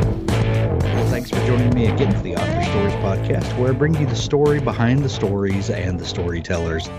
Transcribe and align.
again 1.91 2.15
for 2.15 2.23
the 2.23 2.35
Author 2.35 2.63
Stories 2.63 2.93
podcast, 2.95 3.59
where 3.59 3.73
I 3.73 3.75
bring 3.75 3.93
you 3.95 4.05
the 4.05 4.15
story 4.15 4.61
behind 4.61 5.03
the 5.03 5.09
stories 5.09 5.69
and 5.69 5.99
the 5.99 6.05
storytellers. 6.05 6.89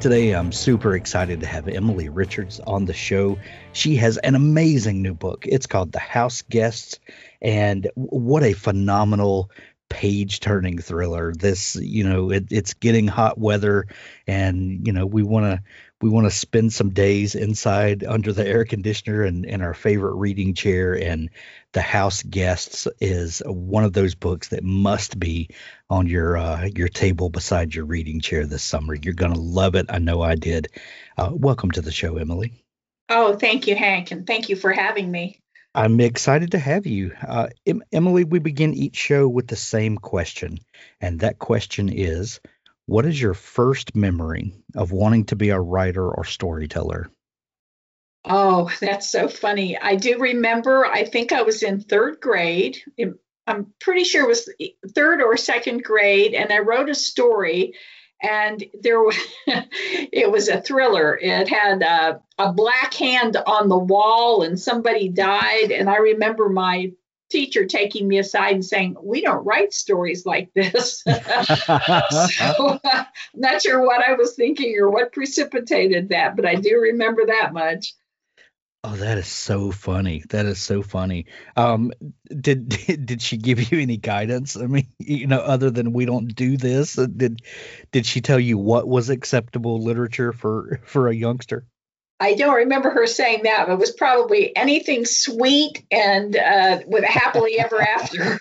Today, 0.00 0.32
I'm 0.32 0.52
super 0.52 0.96
excited 0.96 1.40
to 1.40 1.46
have 1.46 1.68
Emilie 1.68 2.08
Richards 2.08 2.58
on 2.58 2.86
the 2.86 2.94
show. 2.94 3.38
She 3.74 3.96
has 3.96 4.16
an 4.16 4.34
amazing 4.34 5.02
new 5.02 5.12
book. 5.12 5.44
It's 5.46 5.66
called 5.66 5.92
The 5.92 5.98
House 5.98 6.40
Guests, 6.42 6.98
and 7.42 7.90
what 7.94 8.42
a 8.42 8.54
phenomenal 8.54 9.50
page 9.90 10.40
turning 10.40 10.78
thriller. 10.78 11.34
This, 11.34 11.76
you 11.76 12.04
know, 12.08 12.30
it, 12.30 12.46
it's 12.50 12.72
getting 12.72 13.06
hot 13.06 13.36
weather, 13.36 13.86
and 14.26 14.86
you 14.86 14.94
know, 14.94 15.04
we 15.04 15.22
want 15.22 15.44
to 15.44 15.62
we 16.00 16.08
want 16.08 16.26
to 16.26 16.30
spend 16.30 16.72
some 16.72 16.90
days 16.90 17.34
inside 17.34 18.04
under 18.04 18.32
the 18.32 18.46
air 18.46 18.64
conditioner 18.64 19.24
and 19.24 19.44
in 19.44 19.62
our 19.62 19.74
favorite 19.74 20.14
reading 20.14 20.54
chair 20.54 20.94
and 20.94 21.28
the 21.72 21.80
house 21.82 22.22
guests 22.22 22.88
is 23.00 23.42
one 23.44 23.84
of 23.84 23.92
those 23.92 24.14
books 24.14 24.48
that 24.48 24.64
must 24.64 25.18
be 25.18 25.50
on 25.90 26.06
your 26.06 26.36
uh, 26.36 26.64
your 26.74 26.88
table 26.88 27.28
beside 27.28 27.74
your 27.74 27.84
reading 27.84 28.20
chair 28.20 28.46
this 28.46 28.62
summer. 28.62 28.94
You're 28.94 29.14
going 29.14 29.34
to 29.34 29.40
love 29.40 29.74
it. 29.74 29.86
I 29.88 29.98
know 29.98 30.22
i 30.22 30.34
did. 30.34 30.68
Uh, 31.16 31.30
welcome 31.32 31.70
to 31.72 31.80
the 31.82 31.92
show 31.92 32.16
emilie. 32.16 32.64
Oh, 33.10 33.36
thank 33.36 33.66
you, 33.66 33.74
Hank, 33.74 34.10
and 34.10 34.26
thank 34.26 34.48
you 34.48 34.56
for 34.56 34.70
having 34.72 35.10
me. 35.10 35.40
i'm 35.74 36.00
excited 36.00 36.52
to 36.52 36.58
have 36.58 36.86
you. 36.86 37.12
Uh, 37.26 37.48
em- 37.66 37.82
emilie 37.92 38.24
we 38.24 38.38
begin 38.38 38.72
each 38.74 38.96
show 38.96 39.28
with 39.28 39.46
the 39.48 39.56
same 39.56 39.98
question 39.98 40.58
and 41.00 41.20
that 41.20 41.38
question 41.38 41.88
is 41.90 42.40
what 42.86 43.04
is 43.04 43.20
your 43.20 43.34
first 43.34 43.94
memory 43.94 44.54
of 44.74 44.92
wanting 44.92 45.26
to 45.26 45.36
be 45.36 45.50
a 45.50 45.60
writer 45.60 46.08
or 46.10 46.24
storyteller 46.24 47.10
Oh, 48.24 48.70
that's 48.80 49.10
so 49.10 49.28
funny. 49.28 49.78
I 49.78 49.96
do 49.96 50.18
remember, 50.18 50.84
I 50.84 51.04
think 51.04 51.32
I 51.32 51.42
was 51.42 51.62
in 51.62 51.80
third 51.80 52.20
grade. 52.20 52.78
Im- 52.96 53.18
pretty 53.80 54.04
sure 54.04 54.24
it 54.24 54.28
was 54.28 54.52
third 54.94 55.22
or 55.22 55.36
second 55.36 55.82
grade, 55.82 56.34
and 56.34 56.52
I 56.52 56.58
wrote 56.58 56.90
a 56.90 56.94
story. 56.94 57.74
And 58.20 58.62
there, 58.82 59.02
wa- 59.02 59.12
it 59.46 60.30
was 60.30 60.48
a 60.48 60.60
thriller. 60.60 61.16
It 61.16 61.48
had 61.48 61.82
a, 61.82 62.20
a 62.38 62.52
black 62.52 62.92
hand 62.94 63.36
on 63.46 63.68
the 63.68 63.78
wall, 63.78 64.42
and 64.42 64.58
somebody 64.58 65.08
died. 65.08 65.70
And 65.70 65.88
I 65.88 65.96
remember 65.96 66.48
my 66.48 66.92
teacher 67.30 67.64
taking 67.66 68.08
me 68.08 68.18
aside 68.18 68.54
and 68.54 68.64
saying, 68.64 68.96
"We 69.02 69.20
don't 69.20 69.44
write 69.44 69.72
stories 69.72 70.26
like 70.26 70.52
this." 70.54 71.02
so 71.08 72.80
I'm 72.84 73.06
not 73.34 73.62
sure 73.62 73.86
what 73.86 74.02
I 74.02 74.14
was 74.14 74.34
thinking 74.34 74.76
or 74.78 74.90
what 74.90 75.12
precipitated 75.12 76.08
that, 76.10 76.36
but 76.36 76.44
I 76.44 76.56
do 76.56 76.78
remember 76.80 77.26
that 77.26 77.52
much. 77.52 77.94
Oh, 78.84 78.94
that 78.94 79.18
is 79.18 79.26
so 79.26 79.72
funny. 79.72 80.22
That 80.30 80.46
is 80.46 80.60
so 80.60 80.82
funny. 80.82 81.26
Um, 81.56 81.92
did 82.28 82.68
did, 82.68 83.06
did 83.06 83.22
she 83.22 83.36
give 83.36 83.72
you 83.72 83.80
any 83.80 83.96
guidance? 83.96 84.56
I 84.56 84.66
mean, 84.66 84.86
you 84.98 85.26
know, 85.26 85.40
other 85.40 85.70
than 85.70 85.92
we 85.92 86.04
don't 86.04 86.34
do 86.34 86.56
this, 86.56 86.98
uh, 86.98 87.06
did 87.06 87.42
did 87.90 88.06
she 88.06 88.20
tell 88.20 88.38
you 88.38 88.56
what 88.56 88.86
was 88.86 89.10
acceptable 89.10 89.82
literature 89.82 90.32
for 90.32 90.80
for 90.86 91.08
a 91.08 91.14
youngster? 91.14 91.66
I 92.20 92.34
don't 92.34 92.54
remember 92.54 92.90
her 92.90 93.06
saying 93.06 93.44
that, 93.44 93.68
but 93.68 93.74
it 93.74 93.78
was 93.78 93.92
probably 93.92 94.56
anything 94.56 95.04
sweet 95.04 95.84
and 95.92 96.34
uh, 96.36 96.80
with 96.84 97.04
a 97.04 97.06
happily 97.06 97.60
ever 97.60 97.80
after. 97.80 98.40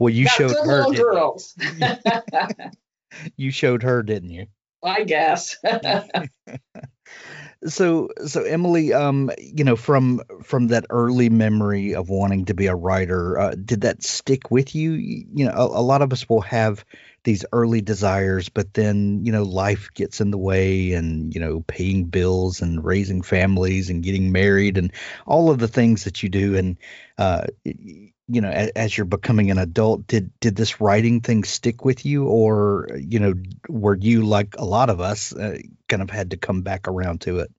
Well, 0.00 0.12
you 0.12 0.26
showed 0.26 0.48
good 0.50 0.66
her. 0.66 0.78
little 0.78 0.92
girls? 0.92 1.54
You 3.36 3.52
showed 3.52 3.84
her, 3.84 4.02
didn't 4.02 4.30
you? 4.30 4.46
I 4.82 5.04
guess. 5.04 5.56
So 7.66 8.10
so 8.24 8.44
emilie 8.44 8.92
um 8.92 9.32
you 9.36 9.64
know 9.64 9.74
from 9.74 10.20
from 10.44 10.68
that 10.68 10.86
early 10.90 11.28
memory 11.28 11.92
of 11.96 12.08
wanting 12.08 12.44
to 12.44 12.54
be 12.54 12.68
a 12.68 12.74
writer 12.74 13.36
uh, 13.36 13.54
did 13.56 13.80
that 13.80 14.04
stick 14.04 14.52
with 14.52 14.76
you? 14.76 14.92
You 14.92 15.46
know 15.46 15.50
a, 15.50 15.80
a 15.80 15.82
lot 15.82 16.00
of 16.00 16.12
us 16.12 16.28
will 16.28 16.42
have 16.42 16.84
these 17.24 17.44
early 17.52 17.80
desires 17.80 18.48
but 18.48 18.74
then 18.74 19.24
you 19.24 19.32
know 19.32 19.42
life 19.42 19.88
gets 19.94 20.20
in 20.20 20.30
the 20.30 20.38
way 20.38 20.92
and 20.92 21.34
you 21.34 21.40
know 21.40 21.64
paying 21.66 22.04
bills 22.04 22.62
and 22.62 22.84
raising 22.84 23.22
families 23.22 23.90
and 23.90 24.04
getting 24.04 24.30
married 24.30 24.78
and 24.78 24.92
all 25.26 25.50
of 25.50 25.58
the 25.58 25.68
things 25.68 26.04
that 26.04 26.22
you 26.22 26.28
do. 26.28 26.56
And 26.56 26.76
uh 27.18 27.42
you 28.28 28.40
know 28.40 28.50
as, 28.50 28.70
as 28.70 28.96
you're 28.96 29.04
becoming 29.04 29.50
an 29.50 29.58
adult 29.58 30.06
did 30.06 30.30
did 30.40 30.56
this 30.56 30.80
writing 30.80 31.20
thing 31.20 31.44
stick 31.44 31.84
with 31.84 32.04
you 32.04 32.26
or 32.26 32.88
you 32.98 33.18
know 33.18 33.34
were 33.68 33.96
you 33.96 34.24
like 34.24 34.54
a 34.58 34.64
lot 34.64 34.90
of 34.90 35.00
us 35.00 35.34
uh, 35.34 35.58
kind 35.88 36.02
of 36.02 36.10
had 36.10 36.30
to 36.30 36.36
come 36.36 36.62
back 36.62 36.86
around 36.86 37.20
to 37.20 37.38
it 37.38 37.50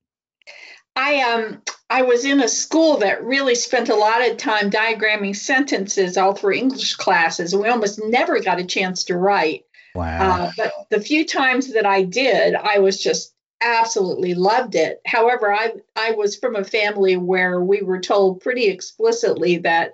I 0.96 1.22
um 1.22 1.62
I 1.90 2.04
was 2.04 2.26
in 2.26 2.42
a 2.42 2.48
school 2.48 2.98
that 2.98 3.24
really 3.24 3.56
spent 3.56 3.90
a 3.90 3.96
lot 3.96 4.28
of 4.28 4.38
time 4.38 4.70
diagramming 4.70 5.36
sentences 5.36 6.18
all 6.18 6.36
through 6.36 6.54
English 6.54 6.96
classes. 6.96 7.54
And 7.54 7.64
we 7.64 7.70
almost 7.70 8.00
never 8.04 8.40
got 8.42 8.60
a 8.60 8.66
chance 8.66 9.06
to 9.06 9.18
write. 9.18 9.64
wow 9.96 10.20
Uh, 10.20 10.52
but 10.58 10.74
the 10.90 11.02
few 11.02 11.26
times 11.26 11.74
that 11.74 11.86
I 11.86 12.04
did, 12.04 12.54
I 12.54 12.80
was 12.80 13.02
just 13.02 13.34
absolutely 13.62 14.36
loved 14.36 14.76
it. 14.76 15.02
However, 15.06 15.54
I 15.54 15.74
I 15.96 16.12
was 16.12 16.36
from 16.36 16.56
a 16.56 16.64
family 16.64 17.18
where 17.18 17.62
we 17.62 17.82
were 17.82 18.02
told 18.02 18.42
pretty 18.42 18.66
explicitly 18.68 19.58
that 19.60 19.94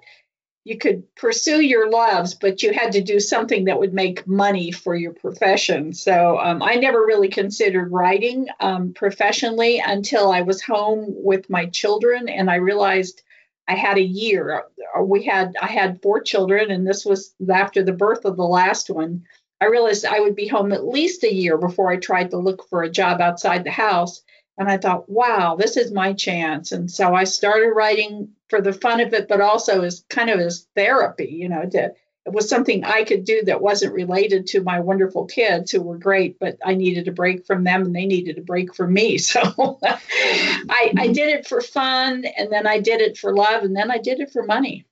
you 0.66 0.80
could 0.80 1.16
pursue 1.16 1.62
your 1.62 1.92
loves, 1.92 2.34
but 2.34 2.64
you 2.64 2.74
had 2.74 2.94
to 2.94 3.02
do 3.02 3.20
something 3.20 3.66
that 3.66 3.80
would 3.80 3.94
make 3.94 4.28
money 4.28 4.72
for 4.72 4.96
your 4.96 5.14
profession. 5.14 5.94
So 5.94 6.40
um, 6.40 6.64
I 6.64 6.76
never 6.76 7.06
really 7.06 7.30
considered 7.30 7.92
writing 7.92 8.48
um, 8.60 8.94
professionally 8.94 9.80
until 9.86 10.32
I 10.32 10.42
was 10.42 10.64
home 10.64 11.06
with 11.08 11.52
my 11.52 11.68
children, 11.68 12.28
and 12.28 12.50
I 12.50 12.56
realized 12.56 13.22
I 13.68 13.76
had 13.76 13.98
a 13.98 14.02
year. 14.02 14.64
Uh, 14.98 15.04
We 15.04 15.24
had 15.24 15.54
I 15.62 15.68
had 15.68 16.02
four 16.02 16.22
children, 16.22 16.72
and 16.72 16.86
this 16.86 17.06
was 17.06 17.36
after 17.48 17.84
the 17.84 17.94
birth 17.94 18.26
of 18.26 18.36
the 18.36 18.44
last 18.44 18.90
one. 18.90 19.24
I 19.62 19.66
realized 19.66 20.06
I 20.06 20.20
would 20.20 20.36
be 20.36 20.48
home 20.48 20.74
at 20.74 20.88
least 20.88 21.24
a 21.24 21.34
year 21.34 21.58
before 21.60 21.92
I 21.92 21.98
tried 21.98 22.32
to 22.32 22.38
look 22.38 22.68
for 22.70 22.82
a 22.82 22.90
job 22.90 23.22
outside 23.22 23.64
the 23.64 23.72
house. 23.72 24.24
And 24.58 24.70
I 24.70 24.78
thought, 24.78 25.10
wow, 25.10 25.56
this 25.56 25.76
is 25.76 25.92
my 25.92 26.14
chance. 26.14 26.72
And 26.72 26.90
so 26.90 27.14
I 27.14 27.26
started 27.26 27.72
writing 27.72 28.30
for 28.50 28.62
the 28.62 28.72
fun 28.72 29.02
of 29.02 29.14
it, 29.14 29.28
but 29.28 29.42
also 29.42 29.82
as 29.82 30.06
kind 30.10 30.30
of 30.30 30.40
as 30.40 30.68
therapy, 30.76 31.28
you 31.28 31.50
know, 31.50 31.66
to, 31.70 31.94
it 32.26 32.34
was 32.34 32.50
something 32.50 32.84
I 32.84 33.04
could 33.04 33.26
do 33.26 33.44
that 33.46 33.62
wasn't 33.62 33.94
related 33.94 34.48
to 34.48 34.64
my 34.64 34.80
wonderful 34.80 35.26
kids 35.26 35.72
who 35.72 35.82
were 35.82 35.98
great, 35.98 36.40
but 36.40 36.58
I 36.64 36.74
needed 36.74 37.08
a 37.08 37.12
break 37.12 37.46
from 37.46 37.64
them 37.64 37.84
and 37.84 37.96
they 37.96 38.06
needed 38.06 38.38
a 38.38 38.42
break 38.42 38.74
from 38.74 38.94
me. 38.94 39.20
So 39.26 39.80
I, 39.84 40.94
I 40.98 41.08
did 41.08 41.30
it 41.30 41.48
for 41.48 41.62
fun 41.62 42.26
and 42.26 42.52
then 42.52 42.66
I 42.66 42.80
did 42.80 43.02
it 43.02 43.18
for 43.18 43.36
love 43.36 43.64
and 43.64 43.76
then 43.76 43.92
I 43.92 43.98
did 43.98 44.20
it 44.20 44.32
for 44.32 44.44
money. 44.44 44.86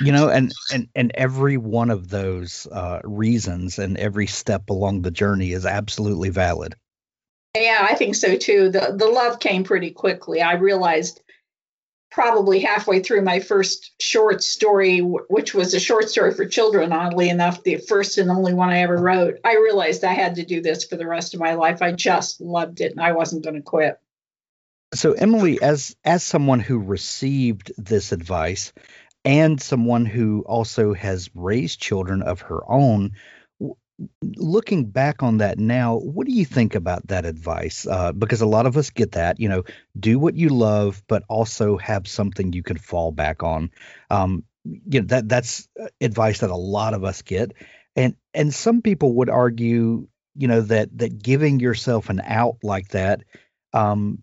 You 0.00 0.12
know 0.12 0.28
and 0.28 0.52
and 0.72 0.88
and 0.94 1.10
every 1.14 1.56
one 1.56 1.90
of 1.90 2.08
those 2.08 2.68
uh 2.70 3.00
reasons 3.02 3.80
and 3.80 3.96
every 3.96 4.28
step 4.28 4.70
along 4.70 5.02
the 5.02 5.10
journey 5.10 5.50
is 5.50 5.66
absolutely 5.66 6.30
valid 6.30 6.76
Yeah, 7.56 7.86
I 7.88 7.94
think 7.94 8.14
so 8.16 8.36
too. 8.36 8.70
The 8.70 8.94
the 8.96 9.06
love 9.06 9.38
came 9.38 9.64
pretty 9.64 9.90
quickly. 9.92 10.42
I 10.42 10.54
realized 10.54 11.20
probably 12.10 12.60
halfway 12.60 13.00
through 13.00 13.22
my 13.22 13.40
first 13.40 13.92
short 14.00 14.42
story, 14.42 15.00
which 15.00 15.52
was 15.52 15.74
a 15.74 15.80
short 15.80 16.08
story 16.08 16.32
for 16.32 16.46
children, 16.46 16.92
oddly 16.92 17.28
enough, 17.28 17.62
the 17.64 17.76
first 17.76 18.18
and 18.18 18.30
only 18.30 18.54
one 18.54 18.70
I 18.70 18.82
ever 18.82 18.96
wrote. 18.96 19.38
I 19.44 19.56
realized 19.56 20.04
I 20.04 20.14
had 20.14 20.36
to 20.36 20.44
do 20.44 20.60
this 20.60 20.84
for 20.84 20.96
the 20.96 21.08
rest 21.08 21.34
of 21.34 21.40
my 21.40 21.54
life. 21.54 21.82
I 21.82 21.90
just 21.92 22.40
loved 22.40 22.80
it 22.80 22.92
and 22.92 23.00
I 23.00 23.12
wasn't 23.12 23.42
going 23.42 23.56
to 23.56 23.62
quit. 23.62 23.98
so 24.94 25.12
emilie 25.12 25.60
as 25.60 25.96
as 26.04 26.22
someone 26.22 26.60
who 26.60 26.78
received 26.78 27.72
this 27.76 28.12
advice 28.12 28.72
and 29.24 29.60
someone 29.60 30.06
who 30.06 30.42
also 30.46 30.92
has 30.94 31.30
raised 31.34 31.80
children 31.80 32.22
of 32.22 32.42
her 32.42 32.60
own 32.70 33.12
looking 34.36 34.86
back 34.86 35.22
on 35.22 35.38
that 35.38 35.58
now 35.58 35.96
what 35.96 36.26
do 36.26 36.32
you 36.32 36.44
think 36.44 36.74
about 36.74 37.06
that 37.08 37.24
advice? 37.24 37.86
Uh, 37.86 38.12
because 38.12 38.40
a 38.40 38.46
lot 38.46 38.66
of 38.66 38.76
us 38.76 38.90
get 38.90 39.12
that 39.12 39.38
you 39.38 39.48
know 39.48 39.62
do 39.98 40.18
what 40.18 40.36
you 40.36 40.48
love 40.48 41.02
but 41.06 41.22
also 41.28 41.76
have 41.76 42.08
something 42.08 42.52
you 42.52 42.62
can 42.62 42.78
fall 42.78 43.12
back 43.12 43.42
on. 43.42 43.70
Um, 44.10 44.44
you 44.64 45.00
know 45.00 45.06
that 45.08 45.28
that's 45.28 45.68
uh, 45.80 45.86
advice 46.00 46.40
that 46.40 46.50
a 46.50 46.56
lot 46.56 46.94
of 46.94 47.04
us 47.04 47.22
get. 47.22 47.52
And 47.96 48.16
and 48.32 48.52
some 48.52 48.82
people 48.82 49.14
would 49.16 49.30
argue 49.30 50.08
you 50.36 50.48
know 50.48 50.62
that 50.62 50.96
that 50.98 51.22
giving 51.22 51.60
yourself 51.60 52.10
an 52.10 52.20
out 52.24 52.56
like 52.62 52.88
that 52.88 53.22
um 53.72 54.18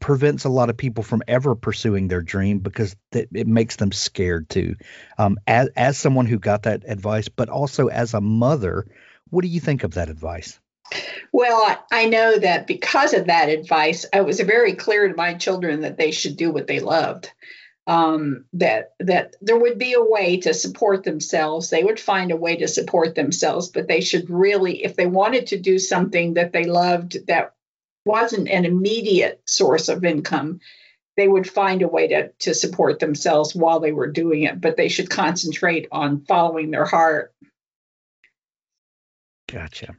prevents 0.00 0.44
a 0.44 0.48
lot 0.48 0.70
of 0.70 0.76
people 0.76 1.04
from 1.04 1.22
ever 1.28 1.54
pursuing 1.54 2.08
their 2.08 2.22
dream 2.22 2.58
because 2.58 2.96
that 3.12 3.28
it 3.32 3.46
makes 3.46 3.76
them 3.76 3.92
scared 3.92 4.48
to. 4.50 4.74
Um, 5.18 5.38
as 5.46 5.68
as 5.76 5.98
someone 5.98 6.26
who 6.26 6.38
got 6.38 6.64
that 6.64 6.82
advice, 6.86 7.28
but 7.28 7.48
also 7.48 7.88
as 7.88 8.14
a 8.14 8.20
mother, 8.20 8.86
what 9.30 9.42
do 9.42 9.48
you 9.48 9.60
think 9.60 9.84
of 9.84 9.94
that 9.94 10.08
advice? 10.08 10.58
Well, 11.32 11.84
I, 11.92 12.06
know 12.06 12.38
that 12.38 12.66
because 12.66 13.12
of 13.12 13.26
that 13.26 13.48
advice, 13.48 14.06
I 14.12 14.22
was 14.22 14.40
very 14.40 14.74
clear 14.74 15.08
to 15.08 15.14
my 15.14 15.34
children 15.34 15.82
that 15.82 15.98
they 15.98 16.10
should 16.10 16.36
do 16.36 16.50
what 16.50 16.66
they 16.66 16.80
loved. 16.80 17.30
Um, 17.86 18.44
that 18.52 18.92
that 19.00 19.34
there 19.40 19.56
would 19.56 19.78
be 19.78 19.94
a 19.94 20.02
way 20.02 20.40
to 20.40 20.52
support 20.52 21.04
themselves. 21.04 21.70
They 21.70 21.82
would 21.82 21.98
find 21.98 22.30
a 22.30 22.36
way 22.36 22.56
to 22.56 22.68
support 22.68 23.14
themselves, 23.14 23.68
but 23.68 23.88
they 23.88 24.02
should 24.02 24.28
really, 24.28 24.84
if 24.84 24.94
they 24.94 25.06
wanted 25.06 25.48
to 25.48 25.58
do 25.58 25.78
something 25.78 26.34
that 26.34 26.52
they 26.52 26.64
loved 26.64 27.26
that 27.28 27.54
wasn't 28.04 28.50
an 28.50 28.66
immediate 28.66 29.40
source 29.46 29.88
of 29.88 30.04
income, 30.04 30.60
they 31.16 31.26
would 31.26 31.48
find 31.48 31.80
a 31.80 31.88
way 31.88 32.08
to 32.08 32.28
to 32.40 32.52
support 32.52 32.98
themselves 32.98 33.54
while 33.54 33.80
they 33.80 33.92
were 33.92 34.12
doing 34.12 34.42
it. 34.42 34.60
But 34.60 34.76
they 34.76 34.88
should 34.88 35.08
concentrate 35.08 35.88
on 35.90 36.26
following 36.26 36.70
their 36.70 36.84
heart. 36.84 37.32
Gotcha. 39.50 39.96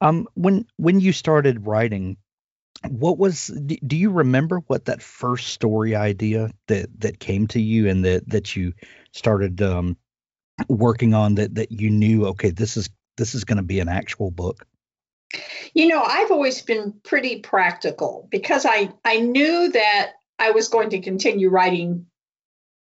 Um, 0.00 0.26
when 0.34 0.66
when 0.76 1.00
you 1.00 1.12
started 1.12 1.66
writing, 1.66 2.16
what 2.88 3.18
was? 3.18 3.46
Do, 3.48 3.96
you 3.96 4.10
remember 4.10 4.60
what 4.66 4.86
that 4.86 5.02
first 5.02 5.48
story 5.48 5.94
idea 5.94 6.50
that 6.68 6.88
that 7.00 7.20
came 7.20 7.46
to 7.48 7.60
you 7.60 7.88
and 7.88 8.04
that 8.04 8.28
that 8.28 8.56
you 8.56 8.72
started 9.12 9.60
um, 9.62 9.96
working 10.68 11.14
on 11.14 11.34
that 11.36 11.54
that 11.56 11.72
you 11.72 11.90
knew? 11.90 12.26
Okay, 12.26 12.50
this 12.50 12.76
is 12.76 12.88
this 13.16 13.34
is 13.34 13.44
going 13.44 13.58
to 13.58 13.62
be 13.62 13.80
an 13.80 13.88
actual 13.88 14.30
book. 14.30 14.66
You 15.74 15.88
know, 15.88 16.02
I've 16.02 16.30
always 16.30 16.62
been 16.62 16.94
pretty 17.02 17.40
practical 17.40 18.28
because 18.30 18.64
I 18.64 18.92
I 19.04 19.20
knew 19.20 19.70
that 19.72 20.12
I 20.38 20.52
was 20.52 20.68
going 20.68 20.90
to 20.90 21.00
continue 21.00 21.50
writing 21.50 22.06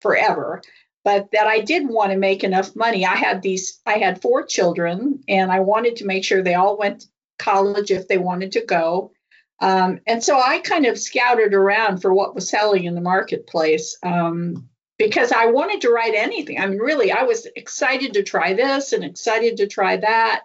forever, 0.01 0.61
but 1.03 1.31
that 1.31 1.47
I 1.47 1.59
did 1.59 1.87
want 1.87 2.11
to 2.11 2.17
make 2.17 2.43
enough 2.43 2.75
money. 2.75 3.05
I 3.05 3.15
had 3.15 3.41
these 3.41 3.81
I 3.85 3.97
had 3.97 4.21
four 4.21 4.43
children 4.45 5.23
and 5.27 5.51
I 5.51 5.59
wanted 5.59 5.97
to 5.97 6.05
make 6.05 6.23
sure 6.23 6.41
they 6.41 6.55
all 6.55 6.77
went 6.77 7.01
to 7.01 7.07
college 7.39 7.91
if 7.91 8.07
they 8.07 8.17
wanted 8.17 8.53
to 8.53 8.65
go. 8.65 9.11
Um, 9.59 9.99
and 10.07 10.23
so 10.23 10.39
I 10.39 10.59
kind 10.59 10.85
of 10.85 10.99
scouted 10.99 11.53
around 11.53 12.01
for 12.01 12.13
what 12.13 12.35
was 12.35 12.49
selling 12.49 12.85
in 12.85 12.95
the 12.95 13.01
marketplace 13.01 13.97
um, 14.03 14.69
because 14.97 15.31
I 15.31 15.47
wanted 15.47 15.81
to 15.81 15.89
write 15.89 16.15
anything. 16.15 16.59
I 16.59 16.65
mean, 16.65 16.79
really, 16.79 17.11
I 17.11 17.23
was 17.23 17.47
excited 17.55 18.13
to 18.13 18.23
try 18.23 18.53
this 18.53 18.93
and 18.93 19.03
excited 19.03 19.57
to 19.57 19.67
try 19.67 19.97
that. 19.97 20.41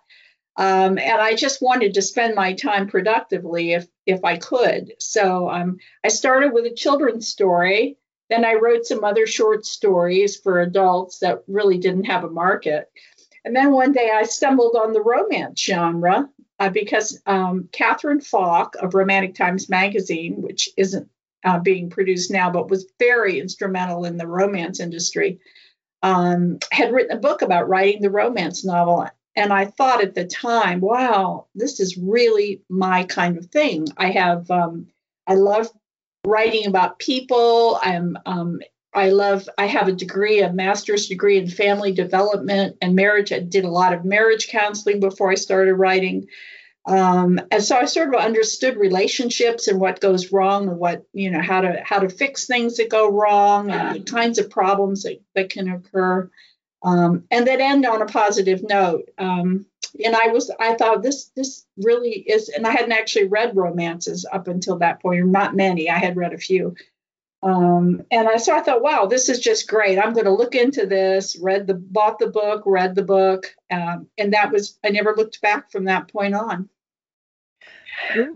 Um, 0.56 0.98
and 0.98 1.20
I 1.20 1.36
just 1.36 1.62
wanted 1.62 1.94
to 1.94 2.02
spend 2.02 2.34
my 2.34 2.52
time 2.54 2.88
productively 2.88 3.74
if 3.74 3.86
if 4.06 4.24
I 4.24 4.38
could. 4.38 4.94
So 4.98 5.48
um, 5.48 5.78
I 6.04 6.08
started 6.08 6.52
with 6.52 6.66
a 6.66 6.74
children's 6.74 7.28
story. 7.28 7.96
Then 8.30 8.44
I 8.44 8.54
wrote 8.54 8.86
some 8.86 9.04
other 9.04 9.26
short 9.26 9.64
stories 9.64 10.36
for 10.36 10.60
adults 10.60 11.20
that 11.20 11.44
really 11.48 11.78
didn't 11.78 12.04
have 12.04 12.24
a 12.24 12.30
market. 12.30 12.90
And 13.44 13.56
then 13.56 13.72
one 13.72 13.92
day 13.92 14.10
I 14.12 14.24
stumbled 14.24 14.76
on 14.76 14.92
the 14.92 15.00
romance 15.00 15.60
genre 15.62 16.28
uh, 16.58 16.68
because 16.68 17.20
um, 17.26 17.68
Kathryn 17.72 18.24
Falk 18.24 18.76
of 18.76 18.94
Romantic 18.94 19.34
Times 19.34 19.68
Magazine, 19.68 20.42
which 20.42 20.68
isn't 20.76 21.08
uh, 21.44 21.58
being 21.58 21.88
produced 21.88 22.30
now, 22.30 22.50
but 22.50 22.68
was 22.68 22.90
very 22.98 23.38
instrumental 23.38 24.04
in 24.04 24.16
the 24.16 24.26
romance 24.26 24.80
industry, 24.80 25.40
um, 26.02 26.58
had 26.72 26.92
written 26.92 27.16
a 27.16 27.20
book 27.20 27.42
about 27.42 27.68
writing 27.68 28.02
the 28.02 28.10
romance 28.10 28.64
novel. 28.64 29.06
And 29.36 29.52
I 29.52 29.66
thought 29.66 30.02
at 30.02 30.14
the 30.14 30.26
time, 30.26 30.80
wow, 30.80 31.46
this 31.54 31.78
is 31.78 31.96
really 31.96 32.62
my 32.68 33.04
kind 33.04 33.38
of 33.38 33.46
thing. 33.46 33.86
I 33.96 34.10
have, 34.10 34.50
um, 34.50 34.88
I 35.26 35.34
love 35.34 35.68
writing 36.28 36.66
about 36.66 36.98
people. 36.98 37.78
I'm, 37.82 38.16
um, 38.26 38.60
I 38.94 39.10
love, 39.10 39.48
I 39.58 39.66
have 39.66 39.88
a 39.88 39.92
degree, 39.92 40.40
a 40.40 40.52
master's 40.52 41.08
degree 41.08 41.38
in 41.38 41.48
family 41.48 41.92
development 41.92 42.76
and 42.80 42.94
marriage. 42.94 43.32
I 43.32 43.40
did 43.40 43.64
a 43.64 43.70
lot 43.70 43.92
of 43.92 44.04
marriage 44.04 44.48
counseling 44.48 45.00
before 45.00 45.30
I 45.30 45.36
started 45.36 45.74
writing. 45.74 46.26
Um, 46.86 47.38
and 47.50 47.62
so 47.62 47.76
I 47.76 47.84
sort 47.84 48.14
of 48.14 48.20
understood 48.20 48.76
relationships 48.76 49.68
and 49.68 49.78
what 49.78 50.00
goes 50.00 50.32
wrong 50.32 50.68
and 50.68 50.78
what, 50.78 51.04
you 51.12 51.30
know, 51.30 51.42
how 51.42 51.60
to, 51.60 51.82
how 51.84 51.98
to 51.98 52.08
fix 52.08 52.46
things 52.46 52.78
that 52.78 52.88
go 52.88 53.10
wrong 53.10 53.70
and 53.70 53.96
the 53.96 54.10
kinds 54.10 54.38
of 54.38 54.48
problems 54.48 55.02
that, 55.02 55.20
that 55.34 55.50
can 55.50 55.68
occur 55.68 56.30
um, 56.82 57.24
and 57.30 57.46
that 57.46 57.60
end 57.60 57.84
on 57.86 58.02
a 58.02 58.06
positive 58.06 58.62
note. 58.62 59.10
Um, 59.18 59.66
and 60.04 60.14
I 60.14 60.28
was, 60.28 60.50
I 60.58 60.74
thought 60.74 61.02
this, 61.02 61.26
this 61.36 61.66
really 61.76 62.10
is, 62.10 62.48
and 62.48 62.66
I 62.66 62.70
hadn't 62.70 62.92
actually 62.92 63.26
read 63.26 63.56
romances 63.56 64.26
up 64.30 64.48
until 64.48 64.78
that 64.78 65.00
point, 65.00 65.20
or 65.20 65.24
not 65.24 65.56
many. 65.56 65.90
I 65.90 65.98
had 65.98 66.16
read 66.16 66.32
a 66.32 66.38
few. 66.38 66.74
Um, 67.42 68.02
and 68.10 68.28
I 68.28 68.36
so 68.38 68.54
I 68.54 68.60
thought, 68.60 68.82
wow, 68.82 69.06
this 69.06 69.28
is 69.28 69.38
just 69.38 69.68
great. 69.68 69.98
I'm 69.98 70.12
going 70.12 70.24
to 70.24 70.32
look 70.32 70.54
into 70.54 70.86
this. 70.86 71.36
Read 71.40 71.66
the, 71.66 71.74
bought 71.74 72.18
the 72.18 72.26
book, 72.26 72.64
read 72.66 72.94
the 72.94 73.04
book, 73.04 73.54
um, 73.70 74.08
and 74.18 74.32
that 74.32 74.50
was. 74.50 74.78
I 74.84 74.90
never 74.90 75.14
looked 75.16 75.40
back 75.40 75.70
from 75.70 75.84
that 75.84 76.08
point 76.08 76.34
on. 76.34 76.68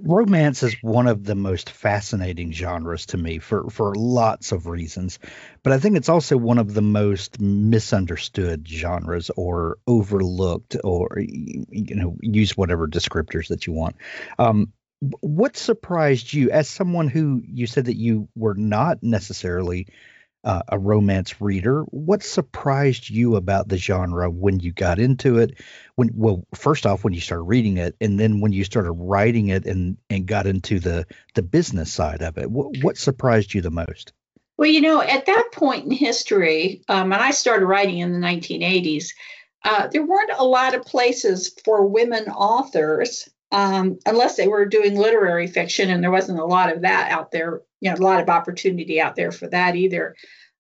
Romance 0.03 0.63
is 0.63 0.77
one 0.83 1.07
of 1.07 1.25
the 1.25 1.35
most 1.35 1.71
fascinating 1.71 2.53
genres 2.53 3.07
to 3.07 3.17
me 3.17 3.39
for 3.39 3.71
for 3.71 3.95
lots 3.95 4.53
of 4.53 4.67
reasons, 4.67 5.19
but 5.63 5.73
I 5.73 5.79
think 5.79 5.97
it's 5.97 6.09
also 6.09 6.37
one 6.37 6.59
of 6.59 6.75
the 6.75 6.83
most 6.83 7.41
misunderstood 7.41 8.67
genres 8.69 9.31
or 9.37 9.79
overlooked 9.87 10.77
or 10.85 11.19
you 11.19 11.95
know 11.95 12.17
use 12.21 12.57
whatever 12.57 12.87
descriptors 12.87 13.49
that 13.49 13.67
you 13.67 13.73
want. 13.73 13.97
Um, 14.39 14.73
what 15.21 15.57
surprised 15.57 16.33
you 16.33 16.51
as 16.51 16.69
someone 16.69 17.09
who 17.09 17.43
you 17.45 17.67
said 17.67 17.87
that 17.87 17.97
you 17.97 18.29
were 18.37 18.55
not 18.55 19.03
necessarily 19.03 19.89
uh, 20.45 20.63
a 20.69 20.79
romance 20.79 21.41
reader. 21.41 21.83
What 21.83 22.23
surprised 22.23 23.09
you 23.09 23.37
about 23.37 23.69
the 23.69 23.77
genre 23.77 24.31
when 24.31 24.61
you 24.61 24.73
got 24.73 24.99
into 24.99 25.39
it? 25.39 25.61
When 25.95 26.11
well 26.15 26.45
first 26.55 26.87
off 26.87 27.05
when 27.05 27.13
you 27.13 27.21
started 27.21 27.45
reading 27.45 27.77
it 27.77 27.97
and 28.01 28.19
then 28.19 28.41
when 28.41 28.53
you 28.53 28.65
started 28.65 28.93
writing 28.93 29.49
it 29.49 29.67
and 29.67 29.97
and 30.11 30.27
got 30.27 30.47
into 30.47 30.81
the 30.81 31.07
the 31.35 31.43
business 31.43 31.93
side 31.93 32.23
of 32.23 32.39
it 32.39 32.51
what, 32.51 32.77
what 32.83 32.97
surprised 32.97 33.55
you 33.55 33.61
the 33.61 33.71
most? 33.71 34.13
Well 34.57 34.71
you 34.71 34.81
know 34.81 35.01
at 35.01 35.27
that 35.27 35.51
point 35.53 35.85
in 35.85 35.91
history 35.91 36.83
um, 36.89 37.13
and 37.13 37.23
i 37.23 37.31
started 37.31 37.67
writing 37.67 37.99
in 37.99 38.13
the 38.13 38.27
1980s 38.27 39.11
uh, 39.65 39.87
there 39.89 40.05
weren't 40.05 40.33
a 40.37 40.45
lot 40.45 40.75
of 40.75 40.85
places 40.85 41.55
for 41.65 41.87
women 41.87 42.25
authors 42.29 43.29
um, 43.53 43.99
unless 44.07 44.37
they 44.37 44.49
were 44.49 44.65
doing 44.65 44.97
literary 44.97 45.47
fiction, 45.47 45.91
and 45.91 46.03
there 46.03 46.11
wasn't 46.11 46.41
a 46.41 46.45
lot 46.45 46.75
of 46.75 46.83
that 46.83 47.11
out 47.13 47.31
there, 47.31 47.61
you 47.81 47.91
know, 47.91 47.97
a 47.97 48.03
lot 48.03 48.21
of 48.21 48.31
opportunity 48.31 49.01
out 49.01 49.15
there 49.15 49.31
for 49.31 49.47
that 49.49 49.77
either. 49.77 50.17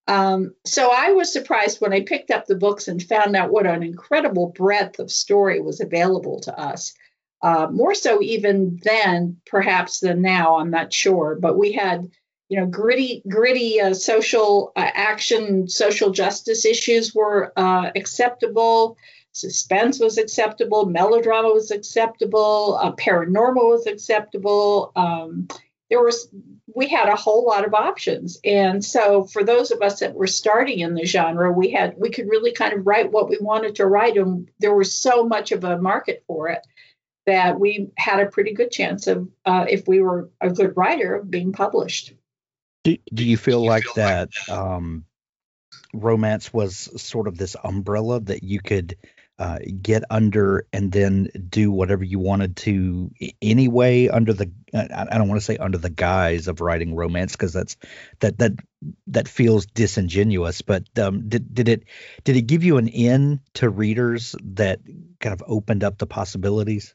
Um, 0.06 0.54
so 0.66 0.90
I 0.92 1.12
was 1.12 1.32
surprised 1.32 1.80
when 1.80 1.94
I 1.94 2.02
picked 2.02 2.30
up 2.30 2.46
the 2.46 2.54
books 2.54 2.88
and 2.88 3.02
found 3.02 3.34
out 3.34 3.50
what 3.50 3.66
an 3.66 3.82
incredible 3.82 4.48
breadth 4.48 4.98
of 4.98 5.10
story 5.10 5.60
was 5.60 5.80
available 5.80 6.40
to 6.40 6.58
us. 6.58 6.92
Uh, 7.40 7.68
more 7.72 7.94
so 7.94 8.20
even 8.20 8.78
then, 8.82 9.40
perhaps 9.46 10.00
than 10.00 10.20
now. 10.20 10.58
I'm 10.58 10.70
not 10.70 10.92
sure, 10.92 11.38
but 11.40 11.56
we 11.56 11.72
had, 11.72 12.10
you 12.48 12.60
know, 12.60 12.66
gritty, 12.66 13.22
gritty 13.26 13.80
uh, 13.80 13.94
social 13.94 14.72
uh, 14.76 14.90
action, 14.92 15.66
social 15.68 16.10
justice 16.10 16.66
issues 16.66 17.14
were 17.14 17.52
uh, 17.56 17.90
acceptable 17.96 18.96
suspense 19.32 19.98
was 19.98 20.18
acceptable, 20.18 20.86
melodrama 20.86 21.48
was 21.48 21.70
acceptable, 21.70 22.78
uh, 22.80 22.92
paranormal 22.92 23.70
was 23.70 23.86
acceptable. 23.86 24.92
Um, 24.94 25.48
there 25.90 26.02
was 26.02 26.28
we 26.74 26.88
had 26.88 27.08
a 27.08 27.16
whole 27.16 27.44
lot 27.44 27.66
of 27.66 27.74
options, 27.74 28.38
and 28.44 28.82
so 28.82 29.24
for 29.24 29.44
those 29.44 29.70
of 29.70 29.82
us 29.82 30.00
that 30.00 30.14
were 30.14 30.26
starting 30.26 30.78
in 30.78 30.94
the 30.94 31.04
genre, 31.04 31.52
we 31.52 31.70
had 31.70 31.94
we 31.98 32.10
could 32.10 32.28
really 32.28 32.52
kind 32.52 32.72
of 32.72 32.86
write 32.86 33.12
what 33.12 33.28
we 33.28 33.38
wanted 33.40 33.76
to 33.76 33.86
write, 33.86 34.16
and 34.16 34.48
there 34.58 34.74
was 34.74 34.94
so 34.94 35.24
much 35.24 35.52
of 35.52 35.64
a 35.64 35.78
market 35.78 36.24
for 36.26 36.48
it 36.48 36.66
that 37.26 37.60
we 37.60 37.90
had 37.96 38.20
a 38.20 38.30
pretty 38.30 38.52
good 38.52 38.70
chance 38.70 39.06
of, 39.06 39.28
uh, 39.44 39.64
if 39.68 39.86
we 39.86 40.00
were 40.00 40.30
a 40.40 40.50
good 40.50 40.76
writer, 40.76 41.14
of 41.14 41.30
being 41.30 41.52
published. 41.52 42.14
Do, 42.84 42.96
do 43.14 43.24
you 43.24 43.36
feel 43.36 43.64
like 43.64 43.84
that 43.94 44.30
um, 44.48 45.04
romance 45.94 46.52
was 46.52 46.90
sort 47.00 47.28
of 47.28 47.38
this 47.38 47.54
umbrella 47.62 48.20
that 48.20 48.42
you 48.42 48.60
could 48.60 48.96
uh, 49.38 49.58
get 49.80 50.04
under 50.10 50.66
and 50.72 50.92
then 50.92 51.28
do 51.48 51.72
whatever 51.72 52.04
you 52.04 52.18
wanted 52.18 52.56
to 52.56 53.10
anyway 53.40 54.08
under 54.08 54.32
the 54.32 54.52
I, 54.74 55.18
don't 55.18 55.28
want 55.28 55.40
to 55.40 55.44
say 55.44 55.56
under 55.56 55.78
the 55.78 55.90
guise 55.90 56.48
of 56.48 56.60
writing 56.60 56.94
romance 56.94 57.32
because 57.32 57.52
that's 57.52 57.76
that 58.20 58.38
that 58.38 58.52
that 59.08 59.28
feels 59.28 59.66
disingenuous 59.66 60.62
but 60.62 60.84
um, 60.98 61.28
did 61.28 61.54
did 61.54 61.68
it 61.68 61.84
did 62.24 62.36
it 62.36 62.42
give 62.42 62.62
you 62.62 62.76
an 62.76 62.88
in 62.88 63.40
to 63.54 63.68
readers 63.68 64.36
that 64.42 64.80
kind 65.20 65.32
of 65.32 65.42
opened 65.46 65.84
up 65.84 65.98
the 65.98 66.06
possibilities? 66.06 66.94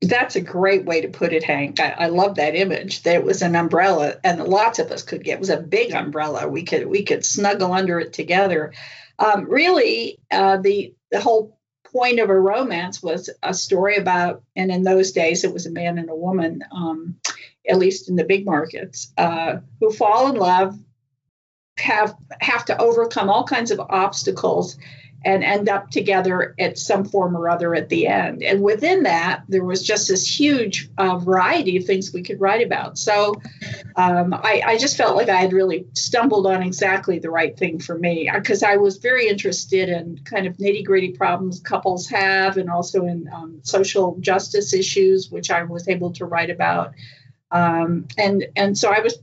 That's 0.00 0.36
a 0.36 0.40
great 0.40 0.84
way 0.84 1.00
to 1.00 1.08
put 1.08 1.32
it 1.32 1.42
hank. 1.42 1.80
I, 1.80 1.90
I 1.90 2.06
love 2.06 2.36
that 2.36 2.54
image. 2.54 3.02
That 3.02 3.16
it 3.16 3.24
was 3.24 3.42
an 3.42 3.56
umbrella 3.56 4.16
and 4.22 4.44
lots 4.44 4.78
of 4.78 4.92
us 4.92 5.02
could 5.02 5.24
get 5.24 5.34
it 5.34 5.40
was 5.40 5.50
a 5.50 5.60
big 5.60 5.92
umbrella. 5.92 6.46
We 6.46 6.62
could 6.62 6.86
we 6.86 7.02
could 7.02 7.24
snuggle 7.24 7.72
under 7.72 7.98
it 7.98 8.12
together. 8.12 8.72
Um, 9.18 9.48
really 9.48 10.20
uh, 10.30 10.58
the 10.58 10.94
the 11.10 11.20
whole 11.20 11.57
point 11.92 12.20
of 12.20 12.30
a 12.30 12.38
romance 12.38 13.02
was 13.02 13.30
a 13.42 13.54
story 13.54 13.96
about, 13.96 14.42
and 14.56 14.70
in 14.70 14.82
those 14.82 15.12
days 15.12 15.44
it 15.44 15.52
was 15.52 15.66
a 15.66 15.70
man 15.70 15.98
and 15.98 16.10
a 16.10 16.16
woman. 16.16 16.62
Um, 16.72 17.16
at 17.68 17.78
least 17.78 18.08
in 18.08 18.16
the 18.16 18.24
big 18.24 18.46
markets, 18.46 19.12
uh, 19.18 19.56
who 19.78 19.92
fall 19.92 20.28
in 20.30 20.36
love, 20.36 20.78
have 21.76 22.16
have 22.40 22.64
to 22.64 22.80
overcome 22.80 23.28
all 23.30 23.44
kinds 23.44 23.70
of 23.70 23.78
obstacles 23.78 24.76
and 25.24 25.42
end 25.42 25.68
up 25.68 25.90
together 25.90 26.54
at 26.58 26.78
some 26.78 27.04
form 27.04 27.36
or 27.36 27.48
other 27.48 27.74
at 27.74 27.88
the 27.88 28.06
end. 28.06 28.42
And 28.42 28.62
within 28.62 29.02
that, 29.02 29.42
there 29.48 29.64
was 29.64 29.82
just 29.82 30.08
this 30.08 30.24
huge 30.24 30.88
uh, 30.96 31.18
variety 31.18 31.76
of 31.76 31.84
things 31.84 32.12
we 32.12 32.22
could 32.22 32.40
write 32.40 32.64
about. 32.64 32.98
So 32.98 33.34
um, 33.96 34.32
I, 34.32 34.62
I, 34.64 34.78
just 34.78 34.96
felt 34.96 35.16
like 35.16 35.28
I 35.28 35.40
had 35.40 35.52
really 35.52 35.88
stumbled 35.94 36.46
on 36.46 36.62
exactly 36.62 37.18
the 37.18 37.30
right 37.30 37.56
thing 37.56 37.80
for 37.80 37.98
me 37.98 38.30
because 38.32 38.62
I 38.62 38.76
was 38.76 38.98
very 38.98 39.28
interested 39.28 39.88
in 39.88 40.20
kind 40.24 40.46
of 40.46 40.56
nitty 40.56 40.84
gritty 40.84 41.10
problems 41.10 41.60
couples 41.60 42.08
have 42.10 42.56
and 42.56 42.70
also 42.70 43.04
in 43.04 43.28
um, 43.32 43.60
social 43.62 44.16
justice 44.20 44.72
issues, 44.72 45.30
which 45.30 45.50
I 45.50 45.64
was 45.64 45.88
able 45.88 46.12
to 46.12 46.26
write 46.26 46.50
about. 46.50 46.94
Um, 47.50 48.06
and 48.16 48.46
and 48.54 48.78
so 48.78 48.90
I 48.90 49.00
was 49.00 49.18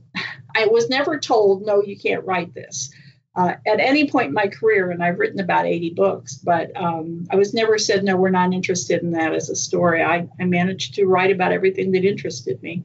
I 0.54 0.66
was 0.66 0.90
never 0.90 1.18
told 1.18 1.64
no 1.64 1.82
you 1.82 1.96
can't 1.96 2.24
write 2.24 2.52
this 2.54 2.90
uh, 3.36 3.54
at 3.66 3.80
any 3.80 4.10
point 4.10 4.28
in 4.28 4.32
my 4.32 4.48
career, 4.48 4.90
and 4.90 5.04
I've 5.04 5.18
written 5.18 5.40
about 5.40 5.66
80 5.66 5.90
books, 5.90 6.36
but 6.36 6.74
um, 6.74 7.26
I 7.30 7.36
was 7.36 7.52
never 7.52 7.76
said, 7.76 8.02
no, 8.02 8.16
we're 8.16 8.30
not 8.30 8.54
interested 8.54 9.02
in 9.02 9.10
that 9.10 9.34
as 9.34 9.50
a 9.50 9.56
story. 9.56 10.02
I, 10.02 10.26
I 10.40 10.44
managed 10.44 10.94
to 10.94 11.04
write 11.04 11.30
about 11.30 11.52
everything 11.52 11.92
that 11.92 12.04
interested 12.04 12.62
me. 12.62 12.82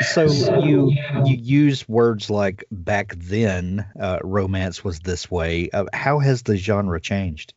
So 0.00 0.24
you 0.64 0.96
you 1.26 1.36
use 1.36 1.86
words 1.86 2.30
like 2.30 2.64
back 2.70 3.14
then 3.16 3.84
uh, 4.00 4.20
romance 4.22 4.82
was 4.82 5.00
this 5.00 5.30
way. 5.30 5.68
Uh, 5.70 5.84
how 5.92 6.18
has 6.18 6.42
the 6.42 6.56
genre 6.56 6.98
changed? 6.98 7.52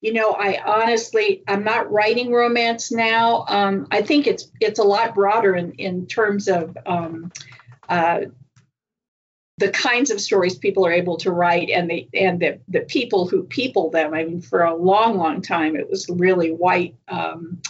You 0.00 0.14
know, 0.14 0.32
I 0.32 0.62
honestly 0.64 1.42
I'm 1.46 1.64
not 1.64 1.92
writing 1.92 2.32
romance 2.32 2.90
now. 2.90 3.44
Um, 3.48 3.86
I 3.90 4.00
think 4.00 4.26
it's 4.26 4.50
it's 4.60 4.78
a 4.78 4.84
lot 4.84 5.14
broader 5.14 5.54
in 5.56 5.72
in 5.72 6.06
terms 6.06 6.48
of 6.48 6.76
um, 6.86 7.32
uh, 7.86 8.20
the 9.58 9.70
kinds 9.70 10.10
of 10.10 10.20
stories 10.20 10.56
people 10.56 10.86
are 10.86 10.92
able 10.92 11.16
to 11.18 11.30
write 11.30 11.70
and 11.70 11.90
the 11.90 12.08
and 12.14 12.40
the, 12.40 12.60
the 12.68 12.80
people 12.80 13.26
who 13.26 13.42
people 13.44 13.90
them. 13.90 14.14
I 14.14 14.24
mean 14.24 14.40
for 14.40 14.62
a 14.62 14.74
long 14.74 15.16
long 15.16 15.42
time 15.42 15.76
it 15.76 15.90
was 15.90 16.08
really 16.08 16.50
white 16.50 16.94
um, 17.08 17.60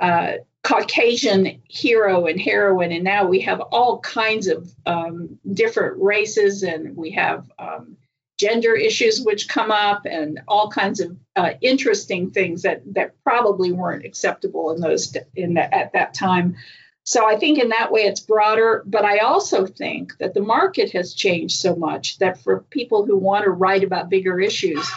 uh, 0.00 0.34
caucasian 0.64 1.62
hero 1.68 2.26
and 2.26 2.40
heroine. 2.40 2.90
And 2.90 3.04
now 3.04 3.26
we 3.26 3.40
have 3.40 3.60
all 3.60 4.00
kinds 4.00 4.48
of 4.48 4.74
um, 4.86 5.38
different 5.52 6.02
races 6.02 6.62
and 6.62 6.96
we 6.96 7.10
have 7.12 7.50
um, 7.58 7.96
gender 8.38 8.74
issues 8.74 9.20
which 9.20 9.48
come 9.48 9.70
up 9.70 10.06
and 10.06 10.40
all 10.48 10.70
kinds 10.70 11.00
of 11.00 11.16
uh, 11.36 11.52
interesting 11.60 12.30
things 12.30 12.62
that 12.62 12.82
that 12.94 13.14
probably 13.22 13.72
weren't 13.72 14.04
acceptable 14.04 14.72
in 14.72 14.80
those 14.80 15.14
in 15.36 15.54
the, 15.54 15.74
at 15.74 15.92
that 15.92 16.14
time 16.14 16.56
so 17.04 17.28
I 17.28 17.36
think 17.36 17.58
in 17.58 17.68
that 17.68 17.92
way 17.92 18.02
it's 18.02 18.20
broader, 18.20 18.82
but 18.86 19.04
I 19.04 19.18
also 19.18 19.66
think 19.66 20.16
that 20.18 20.32
the 20.32 20.40
market 20.40 20.92
has 20.92 21.12
changed 21.12 21.58
so 21.58 21.76
much 21.76 22.18
that 22.18 22.42
for 22.42 22.64
people 22.70 23.04
who 23.04 23.18
want 23.18 23.44
to 23.44 23.50
write 23.50 23.84
about 23.84 24.08
bigger 24.08 24.40
issues, 24.40 24.90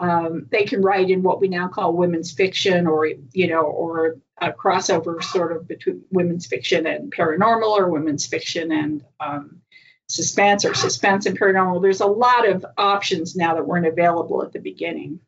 um, 0.00 0.46
they 0.50 0.64
can 0.64 0.80
write 0.80 1.10
in 1.10 1.22
what 1.22 1.38
we 1.38 1.48
now 1.48 1.68
call 1.68 1.92
women's 1.92 2.32
fiction, 2.32 2.86
or 2.86 3.06
you 3.06 3.46
know, 3.46 3.60
or 3.60 4.16
a 4.40 4.50
crossover 4.50 5.22
sort 5.22 5.54
of 5.54 5.68
between 5.68 6.02
women's 6.10 6.46
fiction 6.46 6.86
and 6.86 7.12
paranormal, 7.12 7.76
or 7.78 7.90
women's 7.90 8.24
fiction 8.24 8.72
and 8.72 9.04
um, 9.20 9.60
suspense, 10.08 10.64
or 10.64 10.72
suspense 10.72 11.26
and 11.26 11.38
paranormal. 11.38 11.82
There's 11.82 12.00
a 12.00 12.06
lot 12.06 12.48
of 12.48 12.64
options 12.78 13.36
now 13.36 13.54
that 13.56 13.66
weren't 13.66 13.86
available 13.86 14.42
at 14.42 14.54
the 14.54 14.60
beginning. 14.60 15.20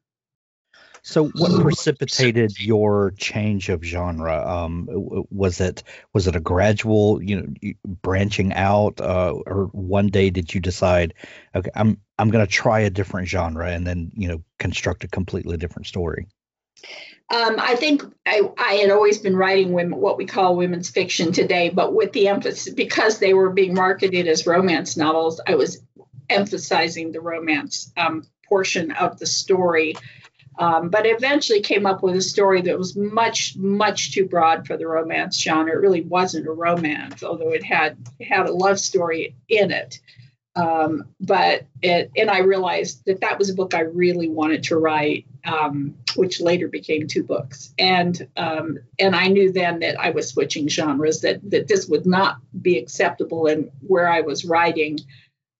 So, 1.04 1.28
what 1.30 1.60
precipitated 1.60 2.60
your 2.60 3.12
change 3.18 3.68
of 3.68 3.82
genre? 3.82 4.40
Um, 4.46 4.86
was 5.30 5.60
it 5.60 5.82
was 6.12 6.28
it 6.28 6.36
a 6.36 6.40
gradual, 6.40 7.20
you 7.20 7.40
know, 7.40 7.72
branching 7.84 8.52
out, 8.52 9.00
uh, 9.00 9.32
or 9.46 9.66
one 9.72 10.08
day 10.08 10.30
did 10.30 10.54
you 10.54 10.60
decide, 10.60 11.14
okay, 11.56 11.70
I'm 11.74 11.98
I'm 12.18 12.30
going 12.30 12.46
to 12.46 12.50
try 12.50 12.80
a 12.80 12.90
different 12.90 13.26
genre, 13.26 13.68
and 13.68 13.84
then 13.84 14.12
you 14.14 14.28
know 14.28 14.44
construct 14.60 15.02
a 15.02 15.08
completely 15.08 15.56
different 15.56 15.86
story? 15.86 16.28
Um, 17.30 17.56
I 17.58 17.74
think 17.76 18.04
I, 18.26 18.42
I, 18.58 18.74
had 18.74 18.90
always 18.90 19.18
been 19.18 19.36
writing 19.36 19.72
women, 19.72 19.98
what 19.98 20.18
we 20.18 20.26
call 20.26 20.56
women's 20.56 20.90
fiction 20.90 21.32
today, 21.32 21.70
but 21.70 21.94
with 21.94 22.12
the 22.12 22.28
emphasis 22.28 22.74
because 22.74 23.18
they 23.18 23.32
were 23.32 23.50
being 23.50 23.74
marketed 23.74 24.28
as 24.28 24.46
romance 24.46 24.96
novels, 24.96 25.40
I 25.46 25.54
was 25.54 25.82
emphasizing 26.28 27.10
the 27.10 27.20
romance 27.20 27.90
um, 27.96 28.26
portion 28.46 28.90
of 28.90 29.18
the 29.18 29.26
story. 29.26 29.94
Um, 30.58 30.90
but 30.90 31.06
eventually 31.06 31.60
came 31.60 31.86
up 31.86 32.02
with 32.02 32.14
a 32.14 32.22
story 32.22 32.60
that 32.62 32.78
was 32.78 32.94
much, 32.94 33.56
much 33.56 34.12
too 34.12 34.26
broad 34.26 34.66
for 34.66 34.76
the 34.76 34.86
romance 34.86 35.40
genre. 35.40 35.72
It 35.72 35.80
really 35.80 36.02
wasn't 36.02 36.46
a 36.46 36.52
romance, 36.52 37.22
although 37.22 37.52
it 37.52 37.64
had 37.64 37.96
had 38.20 38.46
a 38.46 38.52
love 38.52 38.78
story 38.78 39.34
in 39.48 39.70
it. 39.70 39.98
Um, 40.54 41.08
but 41.18 41.66
it, 41.80 42.10
and 42.16 42.30
I 42.30 42.40
realized 42.40 43.06
that 43.06 43.22
that 43.22 43.38
was 43.38 43.48
a 43.48 43.54
book 43.54 43.72
I 43.72 43.80
really 43.80 44.28
wanted 44.28 44.64
to 44.64 44.76
write, 44.76 45.24
um, 45.44 45.94
which 46.14 46.42
later 46.42 46.68
became 46.68 47.06
two 47.06 47.22
books. 47.22 47.72
And 47.78 48.28
um, 48.36 48.78
and 48.98 49.16
I 49.16 49.28
knew 49.28 49.50
then 49.50 49.80
that 49.80 49.98
I 49.98 50.10
was 50.10 50.28
switching 50.28 50.68
genres, 50.68 51.22
that 51.22 51.40
that 51.50 51.68
this 51.68 51.88
would 51.88 52.04
not 52.04 52.36
be 52.60 52.76
acceptable 52.76 53.46
in 53.46 53.70
where 53.80 54.08
I 54.08 54.20
was 54.20 54.44
writing, 54.44 54.98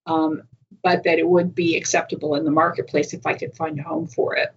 um, 0.04 0.42
but 0.82 1.04
that 1.04 1.18
it 1.18 1.26
would 1.26 1.54
be 1.54 1.76
acceptable 1.76 2.34
in 2.34 2.44
the 2.44 2.50
marketplace 2.50 3.14
if 3.14 3.25
I 3.25 3.32
could 3.32 3.56
find 3.56 3.78
a 3.78 3.82
home 3.82 4.08
for 4.08 4.37
it. 4.37 4.54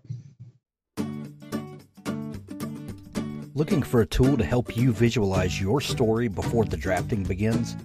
Looking 3.57 3.83
for 3.83 4.01
a 4.01 4.05
tool 4.05 4.35
to 4.35 4.43
help 4.43 4.75
you 4.75 4.91
visualize 4.91 5.61
your 5.61 5.79
story 5.79 6.27
before 6.27 6.65
the 6.65 6.75
drafting 6.75 7.23
begins? 7.23 7.77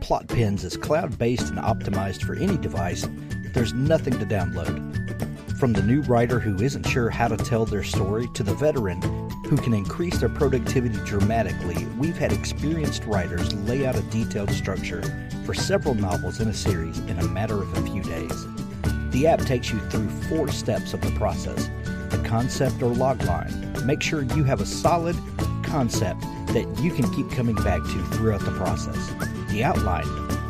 PlotPens 0.00 0.64
is 0.64 0.76
cloud 0.76 1.16
based 1.16 1.48
and 1.48 1.58
optimized 1.58 2.24
for 2.24 2.34
any 2.34 2.58
device. 2.58 3.08
There's 3.54 3.72
nothing 3.72 4.18
to 4.18 4.26
download. 4.26 5.58
From 5.58 5.72
the 5.72 5.82
new 5.82 6.02
writer 6.02 6.38
who 6.38 6.62
isn't 6.62 6.86
sure 6.86 7.08
how 7.08 7.28
to 7.28 7.38
tell 7.38 7.64
their 7.64 7.82
story 7.82 8.28
to 8.34 8.42
the 8.42 8.52
veteran 8.52 9.00
who 9.46 9.56
can 9.56 9.72
increase 9.72 10.18
their 10.18 10.28
productivity 10.28 10.98
dramatically, 11.06 11.86
we've 11.98 12.18
had 12.18 12.34
experienced 12.34 13.04
writers 13.06 13.54
lay 13.66 13.86
out 13.86 13.96
a 13.96 14.02
detailed 14.02 14.50
structure 14.50 15.02
for 15.46 15.54
several 15.54 15.94
novels 15.94 16.40
in 16.40 16.48
a 16.48 16.54
series 16.54 16.98
in 16.98 17.18
a 17.18 17.28
matter 17.28 17.62
of 17.62 17.72
a 17.72 17.90
few 17.90 18.02
days. 18.02 18.46
The 19.12 19.26
app 19.26 19.40
takes 19.46 19.72
you 19.72 19.78
through 19.88 20.10
four 20.28 20.48
steps 20.48 20.92
of 20.92 21.00
the 21.00 21.12
process 21.12 21.70
concept 22.34 22.82
or 22.82 22.90
logline. 22.90 23.84
Make 23.84 24.02
sure 24.02 24.22
you 24.22 24.42
have 24.42 24.60
a 24.60 24.66
solid 24.66 25.14
concept 25.62 26.20
that 26.48 26.66
you 26.82 26.90
can 26.90 27.08
keep 27.12 27.30
coming 27.30 27.54
back 27.54 27.80
to 27.80 28.02
throughout 28.16 28.40
the 28.40 28.50
process. 28.50 29.12
The 29.50 29.62
outline 29.62 30.08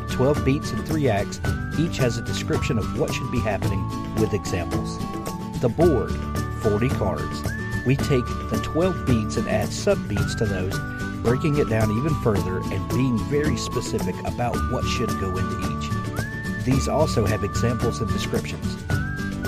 12 0.09 0.43
beats 0.43 0.71
and 0.71 0.83
3 0.87 1.09
acts, 1.09 1.39
each 1.77 1.97
has 1.97 2.17
a 2.17 2.23
description 2.23 2.79
of 2.79 2.99
what 2.99 3.13
should 3.13 3.31
be 3.31 3.39
happening 3.39 3.87
with 4.15 4.33
examples. 4.33 4.97
The 5.61 5.69
board 5.69 6.09
40 6.63 6.89
cards. 6.89 7.43
We 7.85 7.95
take 7.95 8.25
the 8.49 8.59
12 8.63 9.05
beats 9.05 9.37
and 9.37 9.47
add 9.47 9.69
sub 9.71 10.09
beats 10.09 10.33
to 10.35 10.45
those, 10.45 10.75
breaking 11.21 11.59
it 11.59 11.69
down 11.69 11.91
even 11.91 12.19
further 12.23 12.61
and 12.73 12.89
being 12.89 13.19
very 13.25 13.57
specific 13.57 14.15
about 14.25 14.55
what 14.71 14.85
should 14.85 15.09
go 15.19 15.37
into 15.37 15.59
each. 15.69 16.65
These 16.65 16.87
also 16.87 17.27
have 17.27 17.43
examples 17.43 18.01
and 18.01 18.11
descriptions. 18.11 18.65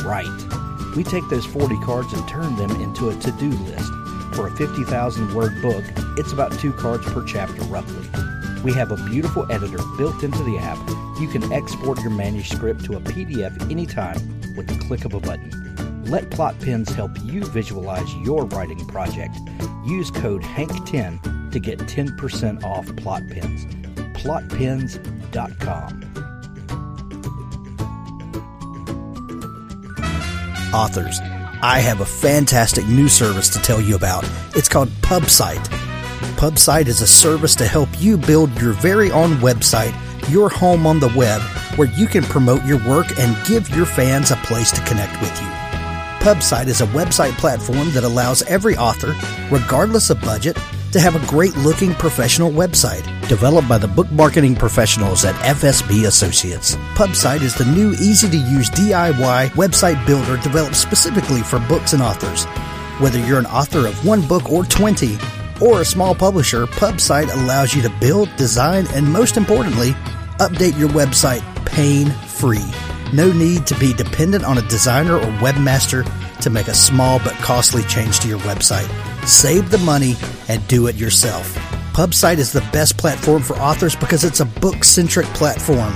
Right. 0.06 0.67
We 0.98 1.04
take 1.04 1.30
those 1.30 1.46
40 1.46 1.78
cards 1.82 2.12
and 2.12 2.28
turn 2.28 2.56
them 2.56 2.72
into 2.82 3.10
a 3.10 3.16
to 3.16 3.32
do 3.34 3.52
list. 3.52 3.92
For 4.34 4.48
a 4.48 4.52
50,000 4.56 5.36
word 5.36 5.62
book, 5.62 5.84
it's 6.18 6.34
about 6.34 6.60
two 6.60 6.74
cards 6.74 7.06
per 7.14 7.24
chapter 7.24 7.62
roughly. 7.66 8.10
We 8.64 8.74
have 8.74 8.92
a 8.92 8.98
beautiful 9.06 9.46
editor 9.52 9.78
built 9.96 10.24
into 10.24 10.44
the 10.44 10.58
app. 10.58 10.80
You 11.22 11.28
can 11.28 11.54
export 11.54 12.02
your 12.02 12.10
manuscript 12.10 12.84
to 12.86 12.96
a 12.96 13.00
PDF 13.00 13.70
anytime 13.70 14.18
with 14.56 14.66
the 14.66 14.84
click 14.88 15.06
of 15.06 15.14
a 15.14 15.20
button. 15.20 15.52
Let 16.06 16.32
PlotPens 16.32 16.90
help 16.90 17.12
you 17.26 17.46
visualize 17.46 18.12
your 18.16 18.46
writing 18.46 18.84
project. 18.88 19.38
Use 19.86 20.10
code 20.10 20.42
HANK10 20.42 21.52
to 21.52 21.60
get 21.60 21.78
10% 21.78 22.64
off 22.64 22.88
PlotPens. 22.88 23.72
PlotPens.com. 24.16 26.17
authors. 30.78 31.20
I 31.64 31.80
have 31.80 32.02
a 32.02 32.06
fantastic 32.06 32.88
new 32.88 33.10
service 33.10 33.50
to 33.50 33.60
tell 33.60 33.82
you 33.82 33.96
about. 33.96 34.30
It's 34.56 34.70
called 34.70 34.90
PubSite. 35.02 35.66
PubSite 36.38 36.86
is 36.86 37.02
a 37.02 37.08
service 37.08 37.56
to 37.56 37.66
help 37.66 37.90
you 37.98 38.16
build 38.16 38.62
your 38.62 38.74
very 38.74 39.10
own 39.12 39.38
website, 39.38 39.96
your 40.30 40.50
home 40.50 40.86
on 40.86 41.00
the 41.00 41.12
web, 41.16 41.42
where 41.78 41.88
you 41.90 42.06
can 42.06 42.24
promote 42.24 42.64
your 42.64 42.78
work 42.88 43.08
and 43.18 43.48
give 43.48 43.68
your 43.76 43.88
fans 43.88 44.30
a 44.30 44.36
place 44.38 44.72
to 44.72 44.86
connect 44.86 45.20
with 45.20 45.36
you. 45.42 45.48
PubSite 46.24 46.68
is 46.68 46.82
a 46.82 46.88
website 46.88 47.36
platform 47.40 47.92
that 47.94 48.04
allows 48.04 48.44
every 48.44 48.78
author, 48.78 49.16
regardless 49.50 50.12
of 50.12 50.22
budget, 50.22 50.58
to 50.98 51.04
have 51.04 51.16
a 51.16 51.28
great 51.28 51.56
looking 51.58 51.94
professional 51.94 52.50
website 52.50 53.06
developed 53.28 53.70
by 53.70 53.78
the 53.78 53.88
book 53.88 54.10
marketing 54.12 54.56
professionals 54.56 55.26
at 55.26 55.36
FSB 55.36 56.08
Associates. 56.08 56.76
PubSite 56.96 57.42
is 57.42 57.54
the 57.54 57.66
new 57.66 57.92
easy 57.92 58.28
to 58.28 58.38
use 58.38 58.68
DIY 58.72 59.50
website 59.50 60.04
builder 60.08 60.38
developed 60.38 60.76
specifically 60.76 61.42
for 61.42 61.60
books 61.68 61.94
and 61.94 62.02
authors. 62.02 62.46
Whether 63.00 63.20
you're 63.20 63.38
an 63.38 63.46
author 63.46 63.86
of 63.86 64.04
one 64.04 64.28
book 64.28 64.52
or 64.52 64.66
20, 64.66 65.20
or 65.62 65.82
a 65.82 65.86
small 65.86 66.16
publisher, 66.16 66.66
PubSite 66.66 67.32
allows 67.32 67.76
you 67.76 67.84
to 67.84 67.94
build, 68.00 68.36
design, 68.36 68.88
and 68.96 69.06
most 69.06 69.38
importantly, 69.38 69.92
update 70.40 70.80
your 70.80 70.90
website 70.90 71.44
pain 71.66 72.10
free. 72.26 72.66
No 73.14 73.32
need 73.32 73.68
to 73.68 73.76
be 73.78 73.94
dependent 73.94 74.44
on 74.44 74.58
a 74.58 74.68
designer 74.68 75.18
or 75.18 75.32
webmaster 75.42 76.04
to 76.42 76.50
make 76.50 76.68
a 76.68 76.74
small 76.74 77.20
but 77.20 77.34
costly 77.36 77.84
change 77.84 78.20
to 78.20 78.28
your 78.28 78.40
website. 78.40 78.88
Save 79.26 79.72
the 79.72 79.78
money 79.80 80.16
and 80.48 80.66
do 80.68 80.88
it 80.88 80.96
yourself. 80.96 81.56
PubSite 81.94 82.38
is 82.38 82.52
the 82.52 82.68
best 82.72 82.98
platform 82.98 83.42
for 83.42 83.56
authors 83.58 83.96
because 83.96 84.24
it's 84.24 84.40
a 84.40 84.46
book 84.46 84.84
centric 84.84 85.26
platform. 85.28 85.92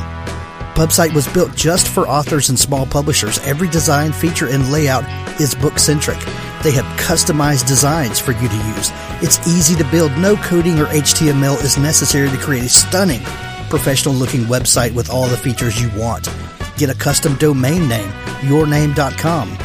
PubSite 0.73 1.13
was 1.13 1.27
built 1.27 1.55
just 1.55 1.87
for 1.87 2.07
authors 2.07 2.49
and 2.49 2.57
small 2.57 2.85
publishers. 2.85 3.39
Every 3.39 3.67
design, 3.69 4.11
feature, 4.11 4.47
and 4.47 4.71
layout 4.71 5.03
is 5.39 5.53
book 5.53 5.77
centric. 5.77 6.17
They 6.63 6.71
have 6.71 6.85
customized 6.99 7.67
designs 7.67 8.19
for 8.19 8.31
you 8.31 8.47
to 8.47 8.55
use. 8.55 8.91
It's 9.21 9.45
easy 9.47 9.75
to 9.75 9.89
build. 9.91 10.17
No 10.17 10.35
coding 10.37 10.79
or 10.79 10.85
HTML 10.85 11.61
is 11.63 11.77
necessary 11.77 12.29
to 12.29 12.37
create 12.37 12.63
a 12.63 12.69
stunning, 12.69 13.21
professional 13.69 14.15
looking 14.15 14.41
website 14.41 14.93
with 14.93 15.09
all 15.09 15.27
the 15.27 15.37
features 15.37 15.81
you 15.81 15.91
want. 15.99 16.29
Get 16.77 16.89
a 16.89 16.95
custom 16.95 17.35
domain 17.35 17.87
name, 17.87 18.09
yourname.com. 18.41 19.57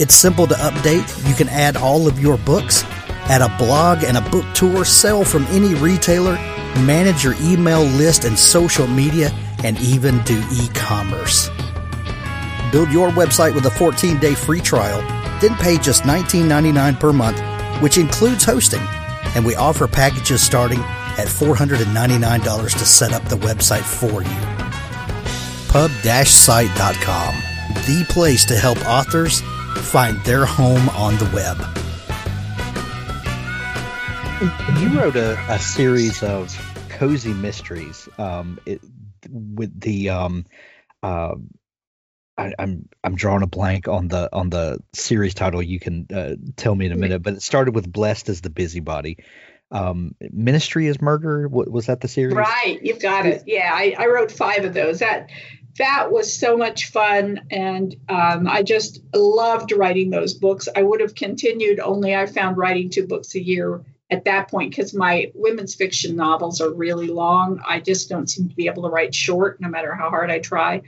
It's 0.00 0.14
simple 0.14 0.46
to 0.46 0.54
update. 0.54 1.28
You 1.28 1.34
can 1.34 1.50
add 1.50 1.76
all 1.76 2.08
of 2.08 2.18
your 2.18 2.38
books, 2.38 2.84
add 3.28 3.42
a 3.42 3.54
blog 3.58 4.02
and 4.02 4.16
a 4.16 4.22
book 4.30 4.46
tour, 4.54 4.82
sell 4.86 5.24
from 5.24 5.44
any 5.48 5.74
retailer, 5.74 6.36
manage 6.86 7.22
your 7.22 7.34
email 7.42 7.82
list 7.82 8.24
and 8.24 8.38
social 8.38 8.86
media, 8.86 9.30
and 9.62 9.78
even 9.80 10.22
do 10.22 10.42
e 10.54 10.68
commerce. 10.72 11.50
Build 12.72 12.90
your 12.90 13.10
website 13.10 13.54
with 13.54 13.66
a 13.66 13.70
14 13.70 14.18
day 14.18 14.34
free 14.34 14.62
trial, 14.62 15.02
then 15.38 15.54
pay 15.56 15.76
just 15.76 16.04
$19.99 16.04 16.98
per 16.98 17.12
month, 17.12 17.38
which 17.82 17.98
includes 17.98 18.42
hosting. 18.42 18.82
And 19.34 19.44
we 19.44 19.54
offer 19.54 19.86
packages 19.86 20.42
starting 20.42 20.80
at 21.18 21.28
$499 21.28 22.72
to 22.72 22.84
set 22.86 23.12
up 23.12 23.24
the 23.26 23.36
website 23.36 23.82
for 23.82 24.22
you. 24.22 24.40
Pub-site.com, 25.68 27.34
the 27.84 28.06
place 28.08 28.46
to 28.46 28.56
help 28.56 28.78
authors 28.86 29.42
find 29.76 30.18
their 30.24 30.44
home 30.44 30.88
on 30.90 31.16
the 31.16 31.30
web. 31.34 31.58
You 34.80 34.98
wrote 34.98 35.16
a, 35.16 35.38
a 35.52 35.58
series 35.58 36.22
of 36.22 36.56
cozy 36.88 37.32
mysteries 37.32 38.08
um, 38.18 38.58
it, 38.64 38.80
with 39.28 39.78
the 39.78 40.10
um, 40.10 40.46
uh, 41.02 41.34
I, 42.38 42.54
I'm 42.58 42.88
I'm 43.04 43.16
drawing 43.16 43.42
a 43.42 43.46
blank 43.46 43.86
on 43.86 44.08
the 44.08 44.34
on 44.34 44.48
the 44.48 44.78
series 44.94 45.34
title. 45.34 45.62
You 45.62 45.78
can 45.78 46.06
uh, 46.14 46.36
tell 46.56 46.74
me 46.74 46.86
in 46.86 46.92
a 46.92 46.96
minute, 46.96 47.22
but 47.22 47.34
it 47.34 47.42
started 47.42 47.74
with 47.74 47.90
"Blessed 47.90 48.30
is 48.30 48.40
the 48.40 48.50
Busybody." 48.50 49.18
Um, 49.70 50.14
Ministry 50.20 50.86
is 50.86 51.00
murder. 51.00 51.48
Was 51.48 51.86
that 51.86 52.00
the 52.00 52.08
series? 52.08 52.34
Right, 52.34 52.80
you've 52.82 53.00
got 53.00 53.26
it. 53.26 53.44
Yeah, 53.46 53.70
I, 53.72 53.94
I 53.98 54.06
wrote 54.06 54.32
five 54.32 54.64
of 54.64 54.74
those. 54.74 54.98
That 54.98 55.30
that 55.78 56.10
was 56.10 56.36
so 56.36 56.56
much 56.56 56.90
fun, 56.90 57.46
and 57.50 57.94
um, 58.08 58.48
I 58.48 58.62
just 58.62 59.00
loved 59.14 59.72
writing 59.72 60.10
those 60.10 60.34
books. 60.34 60.68
I 60.74 60.82
would 60.82 61.00
have 61.00 61.14
continued, 61.14 61.80
only 61.80 62.14
I 62.14 62.26
found 62.26 62.56
writing 62.56 62.90
two 62.90 63.06
books 63.06 63.34
a 63.34 63.42
year 63.42 63.84
at 64.10 64.24
that 64.24 64.50
point 64.50 64.70
because 64.70 64.92
my 64.92 65.30
women's 65.34 65.74
fiction 65.74 66.16
novels 66.16 66.60
are 66.60 66.72
really 66.72 67.06
long. 67.06 67.62
I 67.66 67.80
just 67.80 68.08
don't 68.08 68.28
seem 68.28 68.48
to 68.48 68.54
be 68.54 68.66
able 68.66 68.82
to 68.82 68.88
write 68.88 69.14
short, 69.14 69.60
no 69.60 69.68
matter 69.68 69.94
how 69.94 70.10
hard 70.10 70.30
I 70.30 70.40
try, 70.40 70.82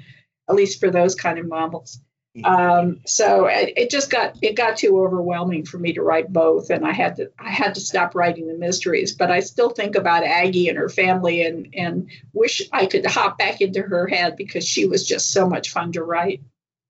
at 0.49 0.55
least 0.57 0.81
for 0.81 0.91
those 0.91 1.15
kind 1.15 1.39
of 1.39 1.47
novels. 1.47 2.01
Um, 2.45 3.01
so 3.05 3.47
it, 3.47 3.75
it 3.77 3.91
just 3.91 4.11
got 4.11 4.37
it 4.41 4.57
got 4.57 4.79
too 4.79 4.99
overwhelming 5.03 5.67
for 5.67 5.79
me 5.79 5.93
to 5.95 6.03
write 6.03 6.33
both, 6.33 6.71
and 6.71 6.87
I 6.87 6.93
had 6.93 7.17
to 7.17 7.31
I 7.39 7.51
had 7.51 7.75
to 7.75 7.81
stop 7.81 8.15
writing 8.15 8.49
the 8.49 8.55
mysteries. 8.55 9.13
But 9.13 9.31
I 9.31 9.41
still 9.41 9.69
think 9.69 9.97
about 9.97 10.25
Aggie 10.25 10.69
and 10.69 10.79
her 10.79 10.89
family, 10.89 11.45
and 11.45 11.75
and 11.75 12.11
wish 12.33 12.63
I 12.73 12.87
could 12.87 13.05
hop 13.05 13.37
back 13.37 13.61
into 13.61 13.83
her 13.83 14.07
head 14.07 14.37
because 14.37 14.67
she 14.67 14.87
was 14.87 15.07
just 15.07 15.31
so 15.31 15.47
much 15.47 15.71
fun 15.71 15.93
to 15.93 16.03
write. 16.03 16.41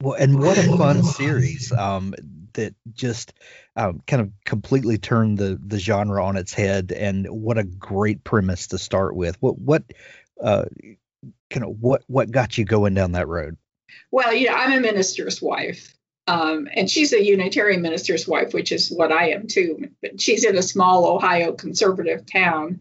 Well, 0.01 0.15
and 0.15 0.39
what 0.39 0.59
a 0.59 0.77
fun 0.77 1.03
series 1.03 1.73
um, 1.73 2.15
that 2.53 2.75
just 2.93 3.33
um, 3.75 4.01
kind 4.07 4.23
of 4.23 4.31
completely 4.45 4.99
turned 4.99 5.39
the 5.39 5.61
the 5.61 5.81
genre 5.81 6.25
on 6.25 6.37
its 6.37 6.53
head, 6.53 6.93
and 6.93 7.27
what 7.27 7.59
a 7.59 7.65
great 7.65 8.23
premise 8.23 8.69
to 8.69 8.79
start 8.79 9.17
with. 9.17 9.37
What 9.41 9.59
what 9.59 9.83
uh, 10.41 10.67
kind 11.51 11.65
of 11.65 11.81
what 11.81 12.05
what 12.07 12.31
got 12.31 12.57
you 12.59 12.65
going 12.65 12.95
down 12.95 13.13
that 13.13 13.27
road? 13.27 13.57
Well, 14.11 14.33
you 14.33 14.49
know, 14.49 14.55
I'm 14.55 14.79
a 14.79 14.81
minister's 14.81 15.41
wife, 15.41 15.97
um, 16.27 16.69
and 16.75 16.89
she's 16.89 17.13
a 17.13 17.25
Unitarian 17.25 17.83
minister's 17.83 18.27
wife, 18.29 18.55
which 18.55 18.73
is 18.73 18.91
what 18.91 19.13
I 19.13 19.31
am 19.31 19.47
too. 19.47 19.91
But 20.01 20.21
she's 20.21 20.45
in 20.45 20.57
a 20.57 20.63
small 20.63 21.07
Ohio 21.07 21.53
conservative 21.53 22.25
town. 22.31 22.81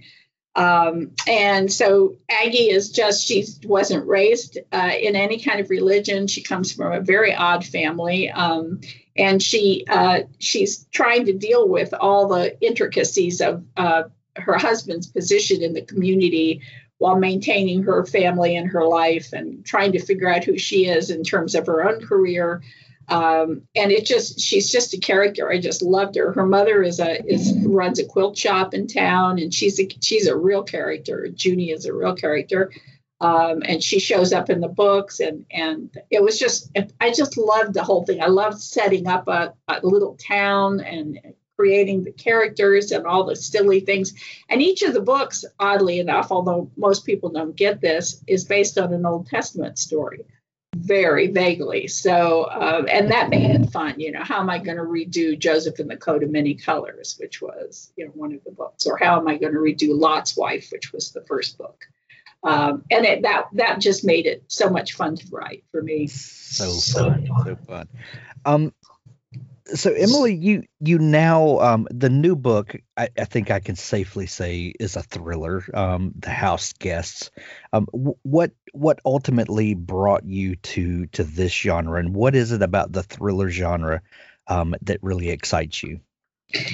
Um, 0.53 1.11
and 1.27 1.71
so 1.71 2.17
Aggie 2.29 2.69
is 2.69 2.91
just, 2.91 3.25
she 3.25 3.45
wasn't 3.63 4.05
raised 4.05 4.57
uh, 4.73 4.91
in 4.99 5.15
any 5.15 5.39
kind 5.39 5.61
of 5.61 5.69
religion. 5.69 6.27
She 6.27 6.43
comes 6.43 6.73
from 6.73 6.91
a 6.91 6.99
very 6.99 7.33
odd 7.33 7.65
family. 7.65 8.29
Um, 8.29 8.81
and 9.15 9.41
she 9.41 9.85
uh, 9.87 10.21
she's 10.39 10.85
trying 10.85 11.25
to 11.25 11.33
deal 11.33 11.67
with 11.67 11.93
all 11.93 12.27
the 12.27 12.59
intricacies 12.65 13.41
of 13.41 13.65
uh, 13.75 14.03
her 14.35 14.57
husband's 14.57 15.07
position 15.07 15.61
in 15.61 15.73
the 15.73 15.81
community 15.81 16.61
while 17.01 17.17
maintaining 17.17 17.81
her 17.81 18.05
family 18.05 18.55
and 18.55 18.69
her 18.69 18.85
life 18.85 19.33
and 19.33 19.65
trying 19.65 19.91
to 19.91 19.99
figure 19.99 20.29
out 20.29 20.43
who 20.43 20.55
she 20.55 20.85
is 20.85 21.09
in 21.09 21.23
terms 21.23 21.55
of 21.55 21.65
her 21.65 21.83
own 21.83 21.99
career. 21.99 22.61
Um, 23.07 23.63
and 23.75 23.91
it 23.91 24.05
just 24.05 24.39
she's 24.39 24.69
just 24.69 24.93
a 24.93 24.99
character. 24.99 25.51
I 25.51 25.59
just 25.59 25.81
loved 25.81 26.15
her. 26.15 26.31
Her 26.31 26.45
mother 26.45 26.83
is 26.83 26.99
a 26.99 27.25
is 27.25 27.57
runs 27.65 27.97
a 27.97 28.05
quilt 28.05 28.37
shop 28.37 28.75
in 28.75 28.85
town, 28.85 29.39
and 29.39 29.51
she's 29.51 29.79
a 29.79 29.89
she's 29.99 30.27
a 30.27 30.37
real 30.37 30.61
character. 30.61 31.27
Junie 31.35 31.71
is 31.71 31.87
a 31.87 31.93
real 31.93 32.15
character, 32.15 32.71
um, 33.19 33.63
and 33.65 33.83
she 33.83 33.99
shows 33.99 34.31
up 34.31 34.51
in 34.51 34.61
the 34.61 34.67
books, 34.67 35.19
and 35.19 35.43
and 35.49 35.89
it 36.11 36.21
was 36.21 36.37
just 36.37 36.69
I 37.01 37.09
just 37.09 37.35
loved 37.35 37.73
the 37.73 37.83
whole 37.83 38.05
thing. 38.05 38.21
I 38.21 38.27
loved 38.27 38.61
setting 38.61 39.07
up 39.07 39.27
a, 39.27 39.55
a 39.67 39.79
little 39.81 40.17
town 40.17 40.81
and 40.81 41.19
creating 41.61 42.03
the 42.03 42.11
characters 42.11 42.91
and 42.91 43.05
all 43.05 43.23
the 43.23 43.35
silly 43.35 43.81
things. 43.81 44.15
And 44.49 44.63
each 44.63 44.81
of 44.81 44.95
the 44.95 44.99
books, 44.99 45.45
oddly 45.59 45.99
enough, 45.99 46.31
although 46.31 46.71
most 46.75 47.05
people 47.05 47.29
don't 47.29 47.55
get 47.55 47.79
this, 47.79 48.23
is 48.25 48.45
based 48.45 48.79
on 48.79 48.91
an 48.91 49.05
Old 49.05 49.27
Testament 49.27 49.77
story, 49.77 50.25
very 50.75 51.27
vaguely. 51.27 51.85
So, 51.85 52.45
uh, 52.45 52.85
and 52.91 53.11
that 53.11 53.29
made 53.29 53.51
it 53.51 53.69
fun. 53.69 53.99
You 53.99 54.11
know, 54.11 54.23
how 54.23 54.39
am 54.39 54.49
I 54.49 54.57
going 54.57 54.77
to 54.77 54.83
redo 54.83 55.37
Joseph 55.37 55.79
in 55.79 55.87
the 55.87 55.97
Coat 55.97 56.23
of 56.23 56.31
Many 56.31 56.55
Colors, 56.55 57.15
which 57.19 57.43
was, 57.43 57.93
you 57.95 58.05
know, 58.05 58.11
one 58.15 58.33
of 58.33 58.43
the 58.43 58.51
books, 58.51 58.87
or 58.87 58.97
how 58.97 59.19
am 59.19 59.27
I 59.27 59.37
going 59.37 59.53
to 59.53 59.59
redo 59.59 59.89
Lot's 59.95 60.35
Wife, 60.35 60.69
which 60.71 60.91
was 60.91 61.11
the 61.11 61.21
first 61.21 61.59
book. 61.59 61.85
Um, 62.43 62.85
and 62.89 63.05
it, 63.05 63.21
that 63.21 63.49
that 63.53 63.79
just 63.79 64.03
made 64.03 64.25
it 64.25 64.45
so 64.47 64.67
much 64.67 64.93
fun 64.93 65.15
to 65.15 65.27
write 65.29 65.63
for 65.69 65.83
me. 65.83 66.07
So 66.07 66.71
fun, 66.71 67.29
so 67.45 67.55
fun. 67.67 67.87
Um, 68.45 68.73
so 69.75 69.91
Emilie, 69.91 70.35
you 70.35 70.63
you 70.79 70.99
now 70.99 71.59
um, 71.59 71.87
the 71.91 72.09
new 72.09 72.35
book 72.35 72.75
I, 72.97 73.09
I, 73.17 73.25
think 73.25 73.51
I 73.51 73.59
can 73.59 73.75
safely 73.75 74.27
say 74.27 74.73
is 74.79 74.95
a 74.95 75.03
thriller. 75.03 75.63
Um, 75.73 76.13
the 76.17 76.29
House 76.29 76.73
Guests. 76.73 77.31
Um, 77.73 77.87
w- 77.91 78.17
what 78.23 78.51
what 78.73 78.99
ultimately 79.05 79.73
brought 79.73 80.25
you 80.25 80.55
to 80.55 81.07
to 81.07 81.23
this 81.23 81.53
genre, 81.53 81.99
and 81.99 82.15
what 82.15 82.35
is 82.35 82.51
it 82.51 82.61
about 82.61 82.91
the 82.91 83.03
thriller 83.03 83.49
genre 83.49 84.01
um, 84.47 84.75
that 84.81 85.01
really 85.01 85.29
excites 85.29 85.83
you? 85.83 85.99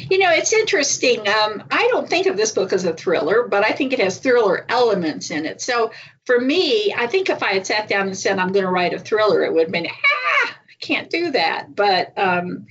You 0.09 0.17
know, 0.17 0.31
it's 0.31 0.53
interesting. 0.53 1.19
Um, 1.27 1.63
I 1.69 1.87
don't 1.91 2.09
think 2.09 2.25
of 2.25 2.35
this 2.35 2.51
book 2.51 2.73
as 2.73 2.85
a 2.85 2.93
thriller, 2.93 3.47
but 3.47 3.63
I 3.63 3.73
think 3.73 3.93
it 3.93 3.99
has 3.99 4.17
thriller 4.17 4.65
elements 4.69 5.29
in 5.29 5.45
it. 5.45 5.61
So 5.61 5.91
for 6.25 6.39
me, 6.39 6.93
I 6.97 7.05
think 7.05 7.29
if 7.29 7.43
I 7.43 7.53
had 7.53 7.67
sat 7.67 7.87
down 7.87 8.07
and 8.07 8.17
said 8.17 8.39
I'm 8.39 8.51
going 8.51 8.65
to 8.65 8.71
write 8.71 8.93
a 8.93 8.99
thriller, 8.99 9.43
it 9.43 9.53
would 9.53 9.63
have 9.63 9.71
been 9.71 9.87
ah 9.87 10.56
can't 10.79 11.09
do 11.09 11.31
that. 11.31 11.75
But 11.75 12.17
um, 12.17 12.67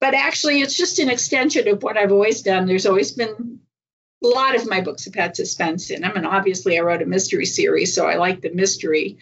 but 0.00 0.14
actually, 0.14 0.60
it's 0.60 0.76
just 0.76 0.98
an 0.98 1.10
extension 1.10 1.68
of 1.68 1.82
what 1.82 1.96
I've 1.96 2.12
always 2.12 2.42
done. 2.42 2.66
There's 2.66 2.86
always 2.86 3.12
been 3.12 3.60
a 4.22 4.26
lot 4.26 4.56
of 4.56 4.68
my 4.68 4.80
books 4.80 5.04
have 5.04 5.14
had 5.14 5.36
suspense 5.36 5.90
in 5.90 6.02
them, 6.02 6.16
and 6.16 6.26
obviously, 6.26 6.78
I 6.78 6.82
wrote 6.82 7.02
a 7.02 7.06
mystery 7.06 7.46
series, 7.46 7.94
so 7.94 8.06
I 8.06 8.16
like 8.16 8.40
the 8.40 8.52
mystery 8.52 9.18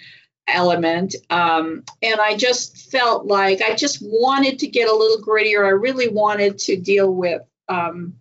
element. 0.48 1.14
Um, 1.28 1.82
and 2.02 2.20
I 2.20 2.36
just 2.36 2.90
felt 2.90 3.26
like 3.26 3.62
I 3.62 3.74
just 3.74 3.98
wanted 4.00 4.60
to 4.60 4.68
get 4.68 4.88
a 4.88 4.94
little 4.94 5.24
grittier. 5.24 5.64
I 5.64 5.70
really 5.70 6.08
wanted 6.08 6.58
to 6.60 6.76
deal 6.76 7.12
with 7.12 7.42
um, 7.68 8.14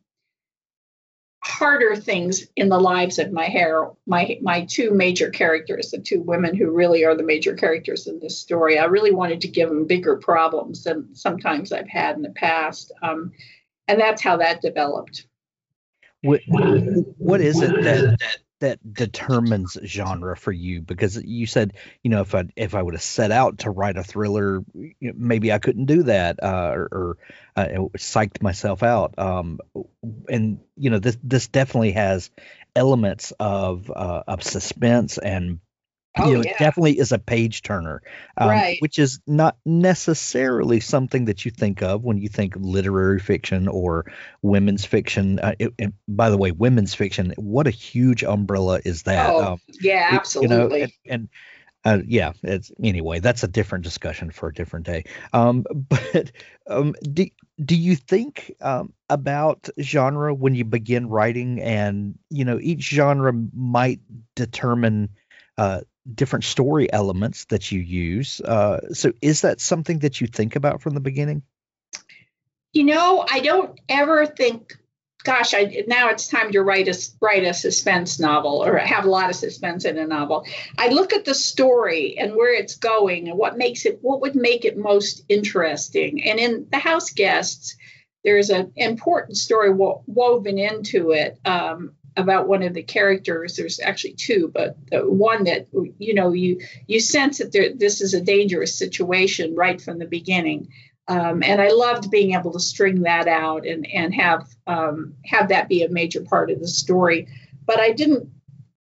harder 1.45 1.95
things 1.95 2.47
in 2.55 2.69
the 2.69 2.79
lives 2.79 3.19
of 3.19 3.31
my 3.31 3.45
hair. 3.45 3.91
My 4.07 4.39
my 4.41 4.65
two 4.65 4.91
major 4.91 5.29
characters 5.29 5.91
the 5.91 5.99
two 5.99 6.19
women 6.21 6.55
who 6.55 6.71
really 6.71 7.05
are 7.05 7.15
the 7.15 7.23
major 7.23 7.53
characters 7.53 8.07
in 8.07 8.19
this 8.19 8.39
story 8.39 8.79
i 8.79 8.85
really 8.85 9.11
wanted 9.11 9.41
to 9.41 9.47
give 9.47 9.69
them 9.69 9.85
bigger 9.85 10.15
problems 10.15 10.83
than 10.83 11.13
sometimes 11.13 11.71
i've 11.71 11.87
had 11.87 12.15
in 12.15 12.23
the 12.23 12.31
past. 12.31 12.91
Um, 13.03 13.31
and 13.87 13.99
that's 13.99 14.23
how 14.23 14.37
that 14.37 14.61
developed. 14.61 15.27
What, 16.23 16.41
what 16.47 17.41
is 17.41 17.61
it 17.61 17.83
that, 17.83 18.17
that 18.19 18.37
that 18.59 18.79
determines 18.93 19.77
genre 19.83 20.35
for 20.37 20.51
you? 20.51 20.81
Because 20.81 21.21
you 21.23 21.45
said, 21.45 21.73
you 22.03 22.09
know, 22.09 22.21
if 22.21 22.33
I 22.35 22.45
if 22.55 22.75
I 22.75 22.81
would 22.81 22.93
have 22.93 23.03
set 23.03 23.31
out 23.31 23.59
to 23.59 23.69
write 23.69 23.97
a 23.97 24.03
thriller, 24.03 24.63
maybe 25.01 25.51
I 25.51 25.59
couldn't 25.59 25.85
do 25.85 26.03
that, 26.03 26.41
uh, 26.41 26.71
or, 26.73 26.87
or 26.91 27.17
uh, 27.55 27.67
psyched 27.97 28.41
myself 28.41 28.83
out. 28.83 29.15
Um, 29.17 29.59
and 30.29 30.59
you 30.77 30.89
know, 30.89 30.99
this 30.99 31.17
this 31.23 31.47
definitely 31.47 31.91
has 31.93 32.29
elements 32.75 33.33
of 33.39 33.89
uh, 33.89 34.23
of 34.27 34.43
suspense 34.43 35.17
and 35.17 35.59
Oh, 36.17 36.27
you 36.27 36.33
know, 36.35 36.41
yeah. 36.41 36.51
it 36.51 36.57
definitely 36.57 36.97
is 36.99 37.11
a 37.11 37.19
page 37.19 37.61
turner, 37.61 38.01
um, 38.37 38.47
Right. 38.49 38.77
which 38.79 38.99
is 38.99 39.19
not 39.27 39.57
necessarily 39.65 40.79
something 40.79 41.25
that 41.25 41.45
you 41.45 41.51
think 41.51 41.81
of 41.81 42.03
when 42.03 42.17
you 42.17 42.29
think 42.29 42.55
literary 42.57 43.19
fiction 43.19 43.67
or 43.67 44.05
women's 44.41 44.85
fiction. 44.85 45.39
Uh, 45.39 45.55
it, 45.59 45.73
and 45.79 45.93
by 46.07 46.29
the 46.29 46.37
way, 46.37 46.51
women's 46.51 46.93
fiction, 46.93 47.33
what 47.37 47.67
a 47.67 47.71
huge 47.71 48.23
umbrella 48.23 48.79
is 48.85 49.03
that? 49.03 49.35
Oh, 49.35 49.41
Um, 49.41 49.59
yeah, 49.81 50.07
you- 50.09 50.19
absolutely. 50.19 50.41
You 50.41 50.47
know, 50.47 50.67
and, 50.83 50.91
and 51.05 51.29
uh, 51.83 51.99
yeah, 52.07 52.33
it's 52.43 52.71
anyway. 52.83 53.19
That's 53.19 53.43
a 53.43 53.47
different 53.47 53.83
discussion 53.83 54.31
for 54.31 54.49
a 54.49 54.53
different 54.53 54.85
day. 54.85 55.03
Um, 55.33 55.65
but 55.89 56.31
um, 56.67 56.95
do 57.01 57.27
do 57.63 57.75
you 57.75 57.95
think 57.95 58.53
um, 58.61 58.93
about 59.09 59.69
genre 59.81 60.33
when 60.33 60.55
you 60.55 60.65
begin 60.65 61.07
writing, 61.09 61.61
and 61.61 62.17
you 62.29 62.43
know, 62.45 62.59
each 62.59 62.89
genre 62.89 63.33
might 63.53 63.99
determine 64.35 65.09
uh, 65.57 65.81
different 66.13 66.45
story 66.45 66.91
elements 66.91 67.45
that 67.45 67.71
you 67.71 67.79
use. 67.79 68.41
Uh, 68.41 68.93
so, 68.93 69.11
is 69.21 69.41
that 69.41 69.59
something 69.59 69.99
that 69.99 70.21
you 70.21 70.27
think 70.27 70.55
about 70.55 70.81
from 70.81 70.93
the 70.93 70.99
beginning? 70.99 71.43
You 72.73 72.83
know, 72.83 73.25
I 73.29 73.39
don't 73.39 73.79
ever 73.87 74.25
think, 74.25 74.77
gosh, 75.23 75.53
I 75.53 75.83
now 75.87 76.09
it's 76.09 76.27
time 76.27 76.51
to 76.51 76.61
write 76.61 76.87
a 76.87 76.97
write 77.21 77.43
a 77.43 77.53
suspense 77.53 78.19
novel 78.19 78.63
or 78.63 78.77
have 78.77 79.05
a 79.05 79.09
lot 79.09 79.29
of 79.29 79.35
suspense 79.35 79.85
in 79.85 79.97
a 79.97 80.05
novel. 80.05 80.45
I 80.77 80.89
look 80.89 81.13
at 81.13 81.25
the 81.25 81.33
story 81.33 82.17
and 82.19 82.35
where 82.35 82.53
it's 82.53 82.75
going 82.75 83.29
and 83.29 83.37
what 83.37 83.57
makes 83.57 83.85
it 83.85 83.99
what 84.01 84.21
would 84.21 84.35
make 84.35 84.65
it 84.65 84.77
most 84.77 85.23
interesting. 85.29 86.23
And 86.23 86.39
in 86.39 86.67
The 86.69 86.79
House 86.79 87.11
Guests, 87.11 87.77
there's 88.25 88.49
an 88.49 88.73
important 88.75 89.37
story 89.37 89.71
wo- 89.71 90.03
woven 90.05 90.57
into 90.57 91.11
it 91.11 91.39
um, 91.45 91.93
about 92.17 92.47
one 92.47 92.63
of 92.63 92.73
the 92.73 92.83
characters. 92.83 93.55
There's 93.55 93.79
actually 93.79 94.13
two, 94.13 94.51
but 94.53 94.77
one 94.91 95.45
that 95.45 95.67
you 95.99 96.13
know 96.13 96.33
you 96.33 96.61
you 96.87 96.99
sense 96.99 97.39
that 97.39 97.51
there, 97.51 97.73
this 97.73 98.01
is 98.01 98.13
a 98.13 98.21
dangerous 98.21 98.77
situation 98.77 99.55
right 99.55 99.81
from 99.81 99.99
the 99.99 100.07
beginning. 100.07 100.69
Um, 101.07 101.43
and 101.43 101.61
I 101.61 101.69
loved 101.69 102.09
being 102.09 102.33
able 102.33 102.53
to 102.53 102.59
string 102.59 103.01
that 103.01 103.27
out 103.27 103.65
and 103.65 103.85
and 103.87 104.13
have 104.15 104.47
um, 104.65 105.15
have 105.25 105.49
that 105.49 105.69
be 105.69 105.83
a 105.83 105.89
major 105.89 106.21
part 106.21 106.51
of 106.51 106.59
the 106.59 106.67
story. 106.67 107.27
But 107.65 107.79
I 107.79 107.91
didn't 107.91 108.29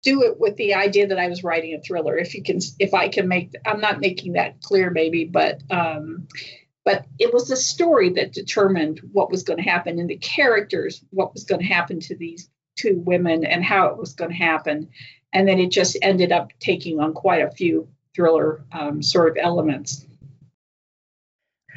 do 0.03 0.23
it 0.23 0.39
with 0.39 0.57
the 0.57 0.75
idea 0.75 1.09
that 1.09 1.19
I 1.19 1.29
was 1.29 1.43
writing 1.43 1.75
a 1.75 1.81
thriller. 1.81 2.17
If 2.17 2.35
you 2.35 2.43
can, 2.43 2.61
if 2.79 2.95
I 2.95 3.09
can 3.09 3.27
make, 3.27 3.53
I'm 3.67 3.81
not 3.81 4.01
making 4.01 4.35
that 4.35 4.61
clear, 4.61 4.89
maybe, 4.91 5.25
but 5.25 5.63
um, 5.69 6.29
but 6.85 7.05
it 7.19 7.35
was 7.35 7.49
the 7.49 7.57
story 7.57 8.11
that 8.11 8.33
determined 8.33 9.01
what 9.13 9.33
was 9.33 9.43
going 9.43 9.57
to 9.57 9.69
happen 9.69 9.99
and 9.99 10.09
the 10.09 10.19
characters, 10.19 11.05
what 11.11 11.35
was 11.35 11.43
going 11.43 11.61
to 11.61 11.67
happen 11.67 11.99
to 11.99 12.17
these 12.17 12.49
two 12.77 12.99
women 13.05 13.45
and 13.45 13.65
how 13.65 13.87
it 13.89 13.97
was 13.97 14.13
going 14.13 14.31
to 14.31 14.37
happen, 14.37 14.89
and 15.33 15.49
then 15.49 15.59
it 15.59 15.71
just 15.71 15.97
ended 16.03 16.33
up 16.33 16.53
taking 16.61 17.01
on 17.01 17.13
quite 17.13 17.43
a 17.43 17.51
few 17.51 17.89
thriller 18.15 18.65
um, 18.73 19.03
sort 19.03 19.31
of 19.31 19.37
elements. 19.43 20.07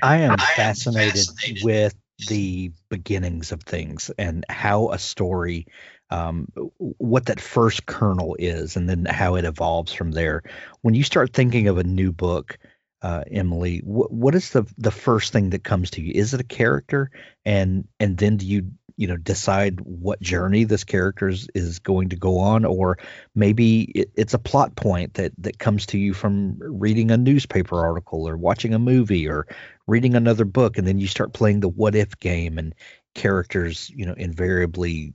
I 0.02 0.18
am 0.18 0.38
fascinated 0.38 1.28
with 1.64 1.96
the 2.28 2.72
beginnings 2.90 3.52
of 3.52 3.64
things 3.64 4.12
and 4.18 4.46
how 4.50 4.92
a 4.92 5.00
story, 5.00 5.68
um, 6.10 6.48
what 6.78 7.26
that 7.28 7.40
first 7.40 7.86
kernel 7.86 8.36
is, 8.40 8.76
and 8.76 8.90
then 8.90 9.06
how 9.06 9.36
it 9.36 9.46
evolves 9.46 9.94
from 9.94 10.12
there. 10.12 10.44
When 10.82 10.94
you 10.94 11.04
start 11.04 11.34
thinking 11.34 11.68
of 11.68 11.78
a 11.78 11.84
new 11.84 12.12
book, 12.12 12.58
uh, 13.02 13.24
Emilie, 13.32 13.80
wh- 13.80 14.12
what 14.12 14.36
is 14.36 14.52
the 14.52 14.66
the 14.78 14.92
first 14.92 15.32
thing 15.32 15.52
that 15.52 15.64
comes 15.64 15.92
to 15.92 16.02
you? 16.02 16.12
Is 16.14 16.34
it 16.34 16.42
a 16.42 16.46
character, 16.46 17.12
and 17.46 17.88
and 18.00 18.18
then 18.18 18.38
do 18.38 18.46
you 18.46 18.72
you 19.00 19.08
know 19.08 19.16
decide 19.16 19.80
what 19.80 20.22
journey 20.22 20.66
this 20.66 20.84
character 20.84 21.30
is, 21.30 21.80
going 21.80 22.10
to 22.10 22.18
go 22.18 22.40
on, 22.40 22.66
or 22.66 22.98
maybe 23.34 23.84
it, 23.84 24.12
it's 24.16 24.34
a 24.34 24.40
plot 24.40 24.76
point 24.76 25.14
that 25.14 25.32
that 25.38 25.58
comes 25.58 25.86
to 25.86 25.98
you 25.98 26.14
from 26.14 26.58
reading 26.60 27.10
a 27.10 27.18
newspaper 27.18 27.80
article 27.80 28.28
or 28.28 28.36
watching 28.36 28.74
a 28.74 28.80
movie 28.80 29.30
or 29.30 29.48
reading 29.88 30.16
another 30.16 30.44
book 30.44 30.78
and 30.78 30.86
then 30.86 31.00
you 31.00 31.08
start 31.08 31.32
playing 31.32 31.62
the 31.62 31.70
what 31.70 31.96
if 31.96 32.20
game 32.20 32.58
and 32.58 32.76
characters 33.16 33.90
you 33.96 34.06
know 34.06 34.14
invariably 34.18 35.14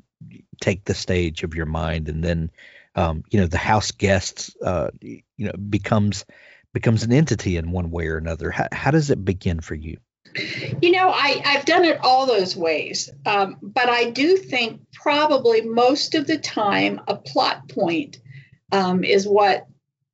take 0.62 0.82
the 0.86 0.94
stage 0.94 1.42
of 1.42 1.54
your 1.54 1.66
mind 1.66 2.08
and 2.08 2.24
then 2.24 2.50
um, 2.94 3.22
you 3.30 3.38
know 3.38 3.46
the 3.46 3.58
house 3.58 3.90
guests 3.90 4.56
uh, 4.64 4.88
you 5.02 5.22
know 5.36 5.52
becomes 5.68 6.24
becomes 6.72 7.02
an 7.02 7.12
entity 7.12 7.58
in 7.58 7.70
one 7.70 7.90
way 7.90 8.08
or 8.08 8.16
another. 8.16 8.50
How, 8.50 8.68
how 8.72 8.90
does 8.90 9.10
it 9.10 9.22
begin 9.24 9.60
for 9.60 9.74
you 9.74 9.98
You 10.34 10.90
know, 10.90 11.10
I, 11.10 11.40
I've 11.44 11.64
done 11.64 11.84
it 11.84 12.00
all 12.02 12.26
those 12.26 12.56
ways, 12.56 13.10
um, 13.24 13.56
but 13.62 13.88
I 13.88 14.10
do 14.10 14.36
think 14.36 14.80
probably 14.92 15.60
most 15.60 16.14
of 16.14 16.26
the 16.26 16.38
time 16.38 17.00
a 17.06 17.14
plot 17.14 17.68
point 17.68 18.18
um, 18.72 19.04
is 19.04 19.28
what 19.28 19.66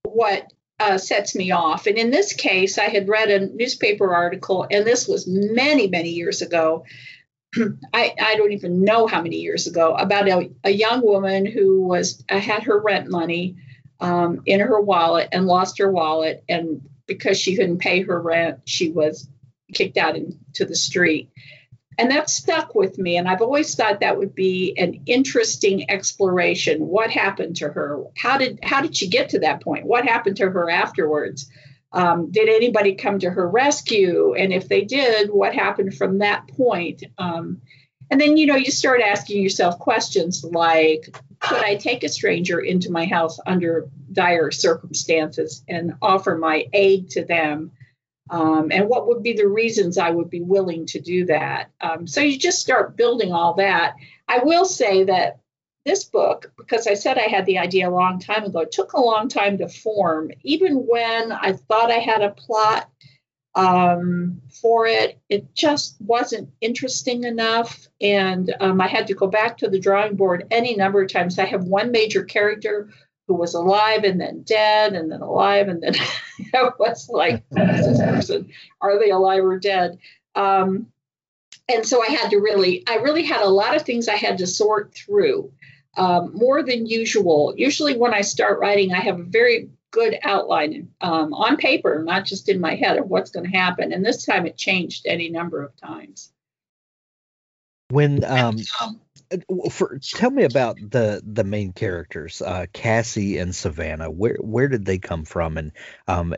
what 0.03 0.47
uh, 0.79 0.99
sets 0.99 1.35
me 1.35 1.53
off. 1.53 1.87
And 1.87 1.97
in 1.97 2.11
this 2.11 2.33
case, 2.33 2.79
I 2.79 2.89
had 2.89 3.09
read 3.09 3.31
a 3.31 3.47
newspaper 3.47 4.15
article, 4.15 4.67
and 4.71 4.87
this 4.87 5.09
was 5.09 5.27
many 5.27 5.89
many 5.89 6.11
years 6.11 6.43
ago. 6.43 6.85
I, 7.93 8.15
I 8.21 8.37
don't 8.37 8.53
even 8.53 8.85
know 8.85 9.07
how 9.07 9.23
many 9.23 9.37
years 9.37 9.67
ago 9.67 9.95
about 9.95 10.29
a, 10.29 10.51
a 10.65 10.71
young 10.71 11.03
woman 11.03 11.47
who 11.47 11.83
was 11.83 12.23
uh, 12.29 12.39
had 12.39 12.65
her 12.65 12.79
rent 12.79 13.09
money 13.09 13.57
um, 14.01 14.43
in 14.45 14.61
her 14.61 14.81
wallet 14.81 15.31
and 15.33 15.47
lost 15.47 15.79
her 15.79 15.91
wallet, 15.91 16.45
and 16.49 16.83
because 17.07 17.39
she 17.39 17.57
couldn't 17.57 17.79
pay 17.79 18.03
her 18.03 18.21
rent, 18.21 18.61
she 18.67 18.91
was 18.91 19.29
kicked 19.71 19.97
out 19.97 20.17
into 20.17 20.65
the 20.65 20.75
street. 20.75 21.31
And 21.99 22.11
that 22.13 22.31
stuck 22.31 22.75
with 22.75 22.99
me. 22.99 23.19
And 23.19 23.29
I've 23.29 23.43
always 23.43 23.75
thought 23.75 24.01
that 24.01 24.17
would 24.17 24.35
be 24.35 24.75
an 24.79 25.03
interesting 25.07 25.91
exploration. 25.91 26.87
What 26.87 27.11
happened 27.11 27.57
to 27.57 27.69
her? 27.69 28.05
How 28.17 28.39
did 28.39 28.61
how 28.63 28.81
did 28.81 28.97
she 28.97 29.09
get 29.09 29.31
to 29.31 29.41
that 29.41 29.63
point? 29.63 29.85
What 29.85 30.07
happened 30.07 30.37
to 30.39 30.49
her 30.49 30.71
afterwards? 30.71 31.51
Um, 31.93 32.31
did 32.31 32.49
anybody 32.49 32.95
come 32.95 33.19
to 33.19 33.31
her 33.31 33.49
rescue? 33.49 34.35
And 34.35 34.53
if 34.53 34.69
they 34.69 34.85
did, 34.85 35.29
what 35.31 35.55
happened 35.55 35.95
from 35.95 36.19
that 36.19 36.49
point? 36.49 37.03
Um, 37.19 37.61
and 38.11 38.21
then 38.21 38.37
you 38.37 38.47
know 38.47 38.57
you 38.57 38.71
start 38.71 39.01
asking 39.01 39.43
yourself 39.43 39.79
questions 39.79 40.45
like, 40.45 41.15
could 41.39 41.63
I 41.63 41.77
take 41.77 42.03
a 42.05 42.09
stranger 42.09 42.59
into 42.61 42.91
my 42.91 43.07
house 43.07 43.39
under 43.47 43.89
dire 44.13 44.51
circumstances 44.51 45.65
and 45.69 45.95
offer 46.03 46.37
my 46.37 46.67
aid 46.73 47.11
to 47.11 47.25
them? 47.25 47.73
Um, 48.31 48.71
and 48.71 48.89
what 48.89 49.09
would 49.09 49.23
be 49.23 49.33
the 49.33 49.49
reasons 49.49 49.99
I 49.99 50.11
would 50.11 50.31
be 50.31 50.41
willing 50.41 50.87
to 50.87 51.01
do 51.01 51.27
that. 51.27 51.71
Um, 51.81 52.07
so 52.07 52.21
you 52.21 52.39
just 52.39 52.61
start 52.61 52.97
building 52.97 53.33
all 53.33 53.55
that. 53.55 53.97
I 54.29 54.39
will 54.39 54.65
say 54.65 55.05
that 55.05 55.41
this 55.85 56.05
book, 56.05 56.53
because 56.57 56.87
I 56.87 56.95
said 56.95 57.19
I 57.19 57.23
had 57.23 57.47
the 57.47 57.59
idea 57.59 57.89
a 57.89 57.91
long 57.91 58.21
time 58.21 58.45
ago, 58.45 58.61
it 58.61 58.73
took 58.73 58.93
a 58.93 59.01
long 59.01 59.29
time 59.29 59.59
to 59.59 59.69
form. 59.69 60.31
Even 60.45 60.87
when 60.87 61.33
I 61.33 61.55
thought 61.55 61.91
I 61.91 61.99
had 61.99 62.23
a 62.23 62.31
plot 62.31 62.89
um, 63.57 64.41
for 64.63 64.87
it, 64.87 65.19
it 65.29 65.53
just 65.55 65.97
wasn't 66.01 66.51
interesting 66.61 67.25
enough. 67.25 67.89
And 68.01 68.55
um, 68.61 68.81
I 68.81 68.87
had 68.87 69.09
to 69.09 69.15
go 69.15 69.27
back 69.27 69.59
to 69.59 69.69
the 69.69 69.81
drawing 69.81 70.15
board 70.15 70.47
any 70.53 70.77
number 70.77 71.03
of 71.03 71.13
times. 71.13 71.39
I 71.39 71.47
have 71.47 71.65
one 71.65 71.91
major 71.91 72.23
character 72.23 72.91
who 73.31 73.37
was 73.37 73.55
alive 73.55 74.03
and 74.03 74.21
then 74.21 74.43
dead 74.43 74.93
and 74.95 75.13
then 75.13 75.21
alive 75.21 75.69
and 75.69 75.81
then 75.81 75.95
it 76.39 76.75
was 76.81 77.09
like 77.09 77.45
this 77.51 77.99
person. 78.01 78.51
Are 78.81 78.99
they 78.99 79.11
alive 79.11 79.45
or 79.45 79.57
dead? 79.57 80.01
Um, 80.35 80.89
and 81.73 81.87
so 81.87 82.03
i 82.03 82.07
had 82.07 82.31
to 82.31 82.39
really 82.39 82.83
i 82.89 82.97
really 82.97 83.23
had 83.23 83.43
a 83.43 83.49
lot 83.49 83.77
of 83.77 83.83
things 83.83 84.09
i 84.09 84.17
had 84.17 84.39
to 84.39 84.47
sort 84.47 84.93
through 84.93 85.53
um, 85.97 86.33
more 86.35 86.63
than 86.63 86.87
usual. 86.87 87.55
Usually 87.57 87.97
when 87.97 88.13
i 88.13 88.23
start 88.23 88.59
writing 88.59 88.93
i 88.93 88.99
have 88.99 89.21
a 89.21 89.25
very 89.25 89.71
good 89.93 90.19
outline 90.23 90.89
um, 91.01 91.33
on 91.33 91.57
paper 91.57 92.03
not 92.05 92.25
just 92.25 92.49
in 92.49 92.61
my 92.61 92.75
head 92.75 92.97
of 92.97 93.09
what's 93.09 93.31
going 93.31 93.49
to 93.49 93.57
happen. 93.57 93.93
And 93.93 94.05
this 94.05 94.25
time 94.25 94.47
it 94.47 94.57
changed 94.57 95.07
any 95.07 95.29
number 95.29 95.63
of 95.63 95.77
times. 95.77 96.33
When 97.91 98.25
um 98.25 98.59
for 99.71 99.99
tell 100.03 100.31
me 100.31 100.45
about 100.45 100.77
the 100.77 101.23
the 101.25 101.45
main 101.45 101.73
characters 101.73 102.43
uh 102.43 102.67
cassie 102.73 103.39
and 103.39 103.55
savannah. 103.55 104.11
Where 104.11 104.37
where 104.41 104.69
did 104.69 104.85
they 104.85 104.99
come 104.99 105.25
from? 105.25 105.57
And 105.57 105.73
um 106.09 106.35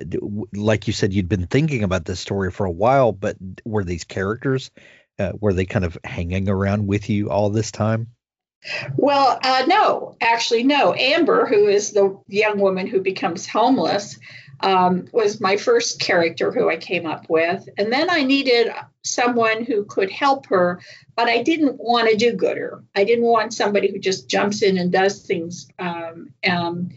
like 0.53 0.87
you 0.87 0.93
said 0.93 1.13
you'd 1.13 1.29
been 1.29 1.47
thinking 1.47 1.83
about 1.85 2.05
this 2.05 2.21
story 2.21 2.51
for 2.51 2.67
a 2.67 2.71
while 2.71 3.13
but 3.13 3.37
were 3.65 3.85
these 3.85 4.05
characters 4.05 4.71
uh, 5.19 5.33
were 5.41 5.53
they 5.53 5.67
kind 5.67 5.85
of 5.85 5.99
hanging 6.05 6.49
around 6.49 6.87
with 6.87 7.09
you 7.09 7.31
all 7.31 7.51
this 7.51 7.71
time? 7.71 8.09
Well, 8.97 9.41
uh, 9.43 9.65
no, 9.67 10.17
actually, 10.21 10.63
no. 10.63 10.95
Amber, 10.95 11.47
who 11.47 11.67
is 11.67 11.91
the 11.91 12.19
young 12.29 12.61
woman 12.61 12.87
who 12.87 13.01
becomes 13.01 13.47
homeless, 13.47 14.19
um, 14.63 15.09
was 15.13 15.41
my 15.41 15.57
first 15.57 16.01
character 16.01 16.53
who 16.53 16.71
I 16.71 16.77
came 16.77 17.07
up 17.07 17.29
with. 17.29 17.69
And 17.77 17.93
then 17.93 18.09
I 18.11 18.23
needed 18.23 18.73
someone 19.03 19.65
who 19.65 19.85
could 19.85 20.11
help 20.11 20.47
her, 20.47 20.81
but 21.17 21.29
I 21.29 21.43
didn't 21.43 21.79
want 21.79 22.09
to 22.09 22.17
do 22.17 22.33
gooder. 22.33 22.83
I 22.95 23.05
didn't 23.05 23.25
want 23.25 23.53
somebody 23.53 23.91
who 23.91 23.99
just 23.99 24.29
jumps 24.29 24.63
in 24.63 24.79
and 24.79 24.93
does 24.93 25.23
things. 25.23 25.69
Um, 25.79 26.33
um, 26.49 26.91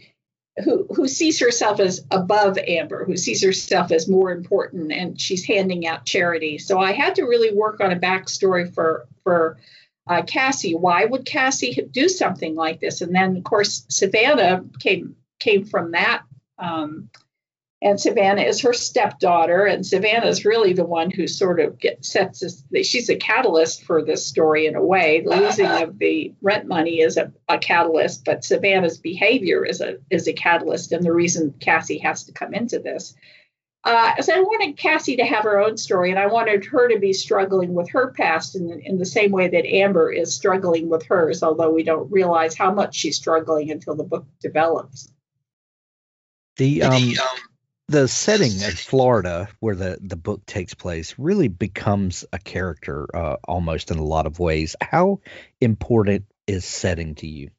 who, 0.64 0.86
who 0.94 1.06
sees 1.06 1.38
herself 1.38 1.80
as 1.80 2.06
above 2.10 2.56
Amber, 2.56 3.04
who 3.04 3.18
sees 3.18 3.42
herself 3.44 3.92
as 3.92 4.08
more 4.08 4.30
important, 4.30 4.90
and 4.90 5.20
she's 5.20 5.44
handing 5.44 5.86
out 5.86 6.06
charity. 6.06 6.56
So 6.56 6.78
I 6.80 6.92
had 6.92 7.16
to 7.16 7.24
really 7.24 7.54
work 7.54 7.80
on 7.80 7.92
a 7.92 8.00
backstory 8.00 8.72
for 8.72 9.06
for 9.22 9.58
uh, 10.06 10.22
Cassie. 10.22 10.74
Why 10.74 11.04
would 11.04 11.26
Cassie 11.26 11.86
do 11.90 12.08
something 12.08 12.54
like 12.54 12.80
this? 12.80 13.02
And 13.02 13.14
then, 13.14 13.36
of 13.36 13.44
course, 13.44 13.84
Savannah 13.90 14.64
came 14.80 15.16
came 15.38 15.66
from 15.66 15.90
that 15.90 16.22
um, 16.58 17.10
and 17.86 18.00
Savannah 18.00 18.42
is 18.42 18.62
her 18.62 18.72
stepdaughter, 18.72 19.64
and 19.64 19.86
Savannah 19.86 20.26
is 20.26 20.44
really 20.44 20.72
the 20.72 20.84
one 20.84 21.08
who 21.08 21.28
sort 21.28 21.60
of 21.60 21.78
gets, 21.78 22.10
sets 22.10 22.40
this. 22.40 22.84
She's 22.84 23.08
a 23.08 23.14
catalyst 23.14 23.84
for 23.84 24.04
this 24.04 24.26
story 24.26 24.66
in 24.66 24.74
a 24.74 24.84
way. 24.84 25.20
The 25.20 25.36
losing 25.36 25.66
of 25.66 25.96
the 25.96 26.34
rent 26.42 26.66
money 26.66 27.00
is 27.00 27.16
a, 27.16 27.32
a 27.48 27.58
catalyst, 27.58 28.24
but 28.24 28.44
Savannah's 28.44 28.98
behavior 28.98 29.64
is 29.64 29.80
a 29.80 29.98
is 30.10 30.26
a 30.26 30.32
catalyst, 30.32 30.90
and 30.90 31.04
the 31.04 31.12
reason 31.12 31.54
Cassie 31.60 31.98
has 31.98 32.24
to 32.24 32.32
come 32.32 32.54
into 32.54 32.80
this. 32.80 33.14
Uh, 33.84 34.20
so 34.20 34.34
I 34.34 34.40
wanted 34.40 34.76
Cassie 34.76 35.18
to 35.18 35.24
have 35.24 35.44
her 35.44 35.60
own 35.60 35.76
story, 35.76 36.10
and 36.10 36.18
I 36.18 36.26
wanted 36.26 36.64
her 36.64 36.88
to 36.88 36.98
be 36.98 37.12
struggling 37.12 37.72
with 37.72 37.88
her 37.90 38.10
past 38.10 38.56
in, 38.56 38.80
in 38.80 38.98
the 38.98 39.06
same 39.06 39.30
way 39.30 39.46
that 39.46 39.64
Amber 39.64 40.10
is 40.10 40.34
struggling 40.34 40.88
with 40.88 41.06
hers, 41.06 41.44
although 41.44 41.70
we 41.70 41.84
don't 41.84 42.10
realize 42.10 42.56
how 42.56 42.74
much 42.74 42.96
she's 42.96 43.16
struggling 43.16 43.70
until 43.70 43.94
the 43.94 44.02
book 44.02 44.26
develops. 44.40 45.12
The 46.56 46.82
um, 46.82 47.14
the 47.88 48.08
setting 48.08 48.52
of 48.64 48.78
Florida, 48.78 49.48
where 49.60 49.76
the, 49.76 49.98
the 50.00 50.16
book 50.16 50.44
takes 50.46 50.74
place, 50.74 51.14
really 51.18 51.48
becomes 51.48 52.24
a 52.32 52.38
character 52.38 53.08
uh, 53.14 53.36
almost 53.44 53.90
in 53.90 53.98
a 53.98 54.04
lot 54.04 54.26
of 54.26 54.38
ways. 54.38 54.74
How 54.80 55.20
important 55.60 56.24
is 56.46 56.64
setting 56.64 57.14
to 57.16 57.26
you? 57.26 57.50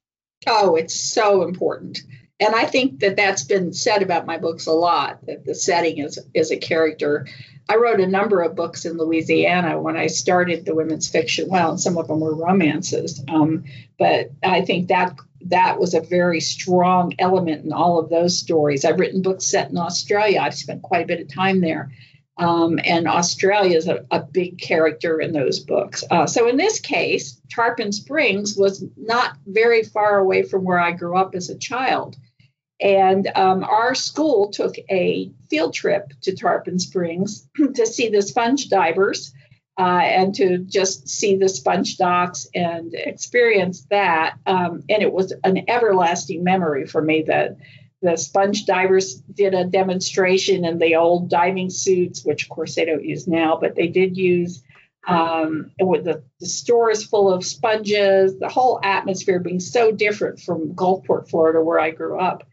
Oh, 0.45 0.75
it's 0.75 0.95
so 0.95 1.43
important. 1.43 1.99
And 2.39 2.53
I 2.53 2.65
think 2.65 2.99
that 2.99 3.15
that's 3.15 3.43
been 3.43 3.73
said 3.73 4.03
about 4.03 4.27
my 4.27 4.37
books 4.37 4.67
a 4.67 4.71
lot 4.71 5.25
that 5.25 5.45
the 5.45 5.55
setting 5.55 5.97
is, 5.97 6.19
is 6.35 6.51
a 6.51 6.57
character. 6.57 7.27
I 7.67 7.77
wrote 7.77 7.99
a 7.99 8.07
number 8.07 8.41
of 8.41 8.55
books 8.55 8.85
in 8.85 8.97
Louisiana 8.97 9.81
when 9.81 9.97
I 9.97 10.07
started 10.07 10.63
the 10.63 10.75
women's 10.75 11.07
fiction. 11.07 11.49
Well, 11.49 11.71
and 11.71 11.79
some 11.79 11.97
of 11.97 12.07
them 12.07 12.19
were 12.19 12.35
romances. 12.35 13.23
Um, 13.27 13.65
but 13.97 14.31
I 14.43 14.61
think 14.61 14.89
that 14.89 15.15
that 15.47 15.79
was 15.79 15.93
a 15.93 16.01
very 16.01 16.39
strong 16.39 17.13
element 17.17 17.65
in 17.65 17.73
all 17.73 17.99
of 17.99 18.09
those 18.09 18.37
stories. 18.37 18.85
I've 18.85 18.99
written 18.99 19.21
books 19.21 19.45
set 19.45 19.69
in 19.69 19.77
Australia. 19.77 20.39
I've 20.39 20.55
spent 20.55 20.83
quite 20.83 21.03
a 21.03 21.07
bit 21.07 21.21
of 21.21 21.33
time 21.33 21.61
there. 21.61 21.91
Um, 22.37 22.79
and 22.83 23.07
Australia 23.07 23.77
is 23.77 23.87
a, 23.87 24.05
a, 24.11 24.21
big 24.21 24.59
character 24.59 25.19
in 25.19 25.31
those 25.31 25.59
books. 25.59 26.03
Uh, 26.11 26.27
so 26.27 26.47
in 26.47 26.55
this 26.55 26.79
case, 26.79 27.41
Tarpon 27.51 27.91
Springs 27.91 28.55
was 28.55 28.85
not 28.95 29.35
very 29.47 29.81
far 29.81 30.19
away 30.19 30.43
from 30.43 30.63
where 30.63 30.79
I 30.79 30.91
grew 30.91 31.17
up 31.17 31.33
as 31.33 31.49
a 31.49 31.57
child. 31.57 32.15
And 32.79 33.27
um, 33.35 33.63
our 33.63 33.95
school 33.95 34.51
took 34.51 34.75
a 34.89 35.31
field 35.49 35.73
trip 35.73 36.13
to 36.21 36.35
Tarpon 36.35 36.79
Springs 36.79 37.47
to 37.75 37.85
see 37.85 38.09
the 38.09 38.21
sponge 38.21 38.69
divers 38.69 39.33
uh, 39.79 40.01
and 40.03 40.33
to 40.35 40.59
just 40.59 41.07
see 41.07 41.37
the 41.37 41.49
sponge 41.49 41.97
docks 41.97 42.47
and 42.53 42.93
experience 42.93 43.85
that. 43.89 44.37
Um, 44.45 44.83
and 44.89 45.03
it 45.03 45.11
was 45.11 45.33
an 45.43 45.69
everlasting 45.69 46.43
memory 46.43 46.87
for 46.87 47.01
me 47.01 47.23
that 47.23 47.57
the 48.01 48.15
sponge 48.15 48.65
divers 48.65 49.15
did 49.15 49.53
a 49.53 49.65
demonstration 49.65 50.65
in 50.65 50.77
the 50.77 50.95
old 50.95 51.29
diving 51.29 51.69
suits, 51.69 52.23
which 52.23 52.43
of 52.43 52.49
course 52.49 52.75
they 52.75 52.85
don't 52.85 53.03
use 53.03 53.27
now, 53.27 53.57
but 53.59 53.75
they 53.75 53.87
did 53.87 54.17
use. 54.17 54.63
Um, 55.07 55.71
with 55.79 56.03
the, 56.03 56.23
the 56.41 56.47
store 56.47 56.91
is 56.91 57.05
full 57.05 57.31
of 57.31 57.45
sponges, 57.45 58.37
the 58.39 58.49
whole 58.49 58.79
atmosphere 58.83 59.39
being 59.39 59.61
so 59.61 59.91
different 59.91 60.41
from 60.41 60.73
Gulfport, 60.73 61.29
Florida, 61.29 61.61
where 61.61 61.79
I 61.79 61.91
grew 61.91 62.19
up. 62.19 62.43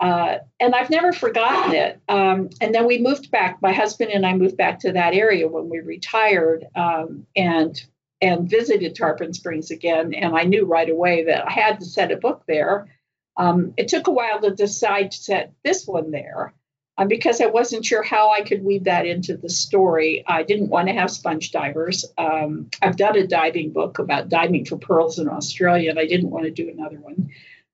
Uh, 0.00 0.38
and 0.60 0.74
I've 0.74 0.90
never 0.90 1.12
forgotten 1.12 1.74
it. 1.74 2.00
Um, 2.08 2.50
and 2.60 2.74
then 2.74 2.86
we 2.86 2.98
moved 2.98 3.30
back. 3.30 3.60
My 3.60 3.72
husband 3.72 4.12
and 4.12 4.24
I 4.24 4.34
moved 4.34 4.56
back 4.56 4.80
to 4.80 4.92
that 4.92 5.14
area 5.14 5.48
when 5.48 5.68
we 5.68 5.80
retired, 5.80 6.66
um, 6.74 7.26
and 7.34 7.82
and 8.20 8.50
visited 8.50 8.96
Tarpon 8.96 9.32
Springs 9.32 9.70
again. 9.70 10.12
And 10.14 10.36
I 10.36 10.42
knew 10.42 10.66
right 10.66 10.88
away 10.88 11.24
that 11.24 11.46
I 11.46 11.52
had 11.52 11.80
to 11.80 11.86
set 11.86 12.12
a 12.12 12.16
book 12.16 12.42
there. 12.46 12.88
Um, 13.36 13.74
it 13.76 13.88
took 13.88 14.08
a 14.08 14.12
while 14.12 14.40
to 14.40 14.50
decide 14.50 15.12
to 15.12 15.18
set 15.18 15.52
this 15.62 15.86
one 15.86 16.10
there. 16.10 16.52
Um, 16.96 17.06
because 17.06 17.40
I 17.40 17.46
wasn't 17.46 17.84
sure 17.84 18.02
how 18.02 18.32
I 18.32 18.40
could 18.40 18.64
weave 18.64 18.84
that 18.84 19.06
into 19.06 19.36
the 19.36 19.48
story. 19.48 20.24
I 20.26 20.42
didn't 20.42 20.68
want 20.68 20.88
to 20.88 20.94
have 20.94 21.12
sponge 21.12 21.52
divers. 21.52 22.04
Um, 22.18 22.70
I've 22.82 22.96
done 22.96 23.16
a 23.16 23.24
diving 23.24 23.70
book 23.70 24.00
about 24.00 24.28
diving 24.28 24.64
for 24.64 24.78
pearls 24.78 25.20
in 25.20 25.28
Australia, 25.28 25.90
and 25.90 25.98
I 26.00 26.06
didn't 26.06 26.30
want 26.30 26.46
to 26.46 26.50
do 26.50 26.68
another 26.68 26.98
one. 26.98 27.30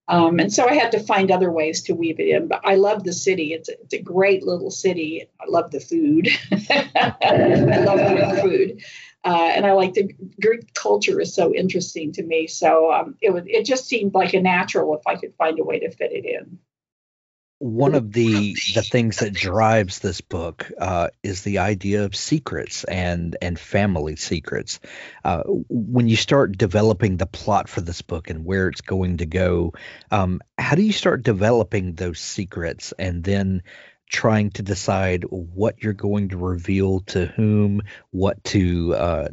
Um, 0.06 0.38
and 0.38 0.52
so 0.52 0.68
I 0.68 0.74
had 0.74 0.92
to 0.92 1.00
find 1.00 1.30
other 1.30 1.50
ways 1.50 1.82
to 1.84 1.94
weave 1.94 2.20
it 2.20 2.28
in. 2.28 2.48
But 2.48 2.60
I 2.64 2.74
love 2.74 3.04
the 3.04 3.12
city. 3.12 3.54
It's 3.54 3.68
a, 3.68 3.80
it's 3.80 3.94
a 3.94 4.02
great 4.02 4.44
little 4.44 4.70
city. 4.70 5.26
I 5.40 5.44
love 5.48 5.70
the 5.70 5.80
food. 5.80 6.28
I 6.70 7.84
love 7.84 8.12
Greek 8.12 8.42
food. 8.42 8.84
Uh, 9.24 9.52
and 9.54 9.64
I 9.64 9.72
like 9.72 9.94
the 9.94 10.14
Greek 10.40 10.74
culture 10.74 11.18
is 11.20 11.34
so 11.34 11.54
interesting 11.54 12.12
to 12.12 12.22
me. 12.22 12.46
So 12.46 12.92
um, 12.92 13.16
it 13.22 13.30
was 13.30 13.44
it 13.46 13.64
just 13.64 13.86
seemed 13.86 14.12
like 14.12 14.34
a 14.34 14.42
natural 14.42 14.94
if 14.94 15.06
I 15.06 15.16
could 15.16 15.34
find 15.36 15.58
a 15.58 15.64
way 15.64 15.78
to 15.78 15.90
fit 15.90 16.12
it 16.12 16.26
in 16.26 16.58
one 17.58 17.94
of 17.94 18.12
the 18.12 18.56
the 18.74 18.82
things 18.82 19.18
that 19.18 19.32
drives 19.32 20.00
this 20.00 20.20
book 20.20 20.70
uh, 20.78 21.08
is 21.22 21.42
the 21.42 21.58
idea 21.58 22.04
of 22.04 22.16
secrets 22.16 22.84
and 22.84 23.36
and 23.40 23.58
family 23.58 24.16
secrets. 24.16 24.80
Uh, 25.24 25.42
when 25.46 26.08
you 26.08 26.16
start 26.16 26.58
developing 26.58 27.16
the 27.16 27.26
plot 27.26 27.68
for 27.68 27.80
this 27.80 28.02
book 28.02 28.28
and 28.28 28.44
where 28.44 28.68
it's 28.68 28.80
going 28.80 29.18
to 29.18 29.26
go, 29.26 29.72
um, 30.10 30.40
how 30.58 30.74
do 30.74 30.82
you 30.82 30.92
start 30.92 31.22
developing 31.22 31.94
those 31.94 32.18
secrets 32.18 32.92
and 32.98 33.22
then 33.22 33.62
trying 34.10 34.50
to 34.50 34.62
decide 34.62 35.24
what 35.30 35.82
you're 35.82 35.92
going 35.92 36.28
to 36.28 36.36
reveal 36.36 37.00
to 37.00 37.26
whom, 37.26 37.80
what 38.10 38.42
to 38.44 38.94
uh, 38.94 39.28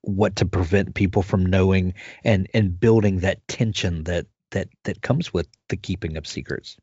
what 0.00 0.36
to 0.36 0.46
prevent 0.46 0.94
people 0.94 1.22
from 1.22 1.46
knowing, 1.46 1.94
and 2.24 2.48
and 2.54 2.80
building 2.80 3.20
that 3.20 3.46
tension 3.48 4.04
that 4.04 4.26
that 4.50 4.68
that 4.84 5.02
comes 5.02 5.32
with 5.32 5.46
the 5.68 5.76
keeping 5.76 6.16
of 6.16 6.26
secrets 6.26 6.76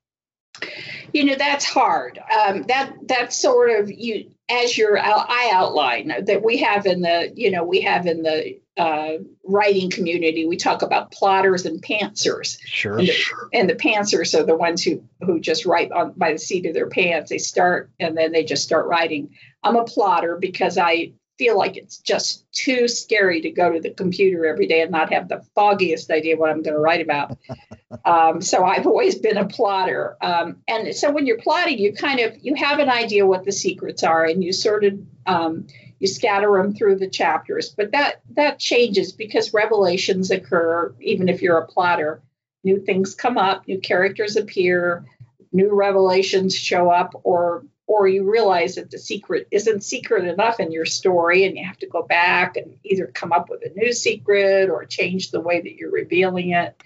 you 1.14 1.26
know 1.26 1.36
that's 1.36 1.66
hard. 1.66 2.20
Um, 2.20 2.64
that 2.64 2.94
that's 3.04 3.38
sort 3.38 3.80
of 3.80 3.92
you 3.92 4.32
as 4.50 4.78
your 4.78 5.00
i 5.00 5.50
outline 5.54 6.12
that 6.26 6.44
we 6.44 6.58
have 6.58 6.86
in 6.86 7.02
the 7.02 7.32
you 7.36 7.52
know 7.52 7.64
we 7.64 7.82
have 7.82 8.06
in 8.06 8.22
the 8.22 8.60
uh, 8.78 9.18
writing 9.44 9.90
community 9.90 10.46
we 10.46 10.58
talk 10.58 10.82
about 10.82 11.12
plotters 11.12 11.66
and 11.66 11.84
pantsers. 11.84 12.58
Sure. 12.64 12.98
And 12.98 13.08
the, 13.08 13.24
and 13.54 13.70
the 13.70 13.76
pantsers 13.76 14.38
are 14.38 14.46
the 14.46 14.56
ones 14.56 14.82
who 14.82 15.04
who 15.22 15.40
just 15.40 15.66
write 15.66 15.92
on 15.92 16.14
by 16.16 16.34
the 16.34 16.40
seat 16.40 16.66
of 16.66 16.74
their 16.74 16.90
pants. 16.90 17.30
They 17.30 17.38
start 17.38 17.92
and 18.00 18.18
then 18.18 18.32
they 18.32 18.44
just 18.44 18.64
start 18.64 18.88
writing. 18.88 19.36
I'm 19.64 19.76
a 19.76 19.84
plotter 19.84 20.38
because 20.38 20.78
i 20.78 21.12
feel 21.42 21.58
like 21.58 21.76
it's 21.76 21.98
just 21.98 22.46
too 22.52 22.88
scary 22.88 23.42
to 23.42 23.50
go 23.50 23.72
to 23.72 23.80
the 23.80 23.90
computer 23.90 24.46
every 24.46 24.68
day 24.68 24.82
and 24.84 24.92
not 24.92 25.12
have 25.12 25.28
the 25.28 25.44
foggiest 25.56 26.12
idea 26.12 26.38
what 26.38 26.52
I'm 26.52 26.62
going 26.62 26.76
to 26.76 26.80
write 26.80 27.02
about. 27.02 27.36
um, 28.06 28.44
so 28.44 28.64
I've 28.64 28.86
always 28.86 29.16
been 29.16 29.38
a 29.38 29.48
plotter. 29.48 30.18
Um, 30.22 30.58
and 30.68 30.96
so 30.96 31.10
when 31.10 31.26
you're 31.26 31.40
plotting, 31.40 31.80
you 31.80 31.94
kind 31.94 32.20
of 32.20 32.38
you 32.44 32.54
have 32.54 32.78
an 32.78 32.92
idea 32.92 33.26
what 33.26 33.44
the 33.44 33.52
secrets 33.52 34.04
are, 34.04 34.24
and 34.24 34.44
you 34.44 34.54
sort 34.54 34.84
of 34.84 35.00
um, 35.26 35.66
you 35.98 36.08
scatter 36.08 36.52
them 36.62 36.76
through 36.76 36.98
the 36.98 37.10
chapters. 37.10 37.70
But 37.70 37.94
that 37.94 38.22
that 38.36 38.60
changes 38.60 39.12
because 39.12 39.52
revelations 39.52 40.30
occur 40.30 40.94
even 41.02 41.28
if 41.28 41.42
you're 41.42 41.58
a 41.58 41.66
plotter. 41.66 42.22
New 42.64 42.78
things 42.78 43.16
come 43.16 43.40
up, 43.40 43.68
new 43.68 43.80
characters 43.80 44.36
appear, 44.36 45.06
new 45.52 45.74
revelations 45.74 46.56
show 46.56 46.92
up, 46.92 47.20
or 47.24 47.66
or 47.92 48.08
you 48.08 48.24
realize 48.24 48.76
that 48.76 48.90
the 48.90 48.98
secret 48.98 49.50
isn't 49.52 49.84
secret 49.84 50.24
enough 50.24 50.62
in 50.62 50.72
your 50.72 50.86
story 50.86 51.44
and 51.44 51.58
you 51.58 51.66
have 51.66 51.78
to 51.78 51.88
go 51.88 52.02
back 52.02 52.56
and 52.56 52.78
either 52.86 53.08
come 53.08 53.34
up 53.34 53.50
with 53.50 53.62
a 53.66 53.70
new 53.78 53.92
secret 53.92 54.70
or 54.70 54.86
change 54.86 55.30
the 55.30 55.42
way 55.42 55.60
that 55.60 55.76
you're 55.76 55.92
revealing 55.92 56.52
it. 56.52 56.82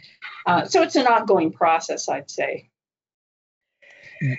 Uh, 0.47 0.65
so 0.65 0.81
it's 0.81 0.95
an 0.95 1.05
ongoing 1.05 1.51
process, 1.51 2.09
I'd 2.09 2.31
say. 2.31 2.71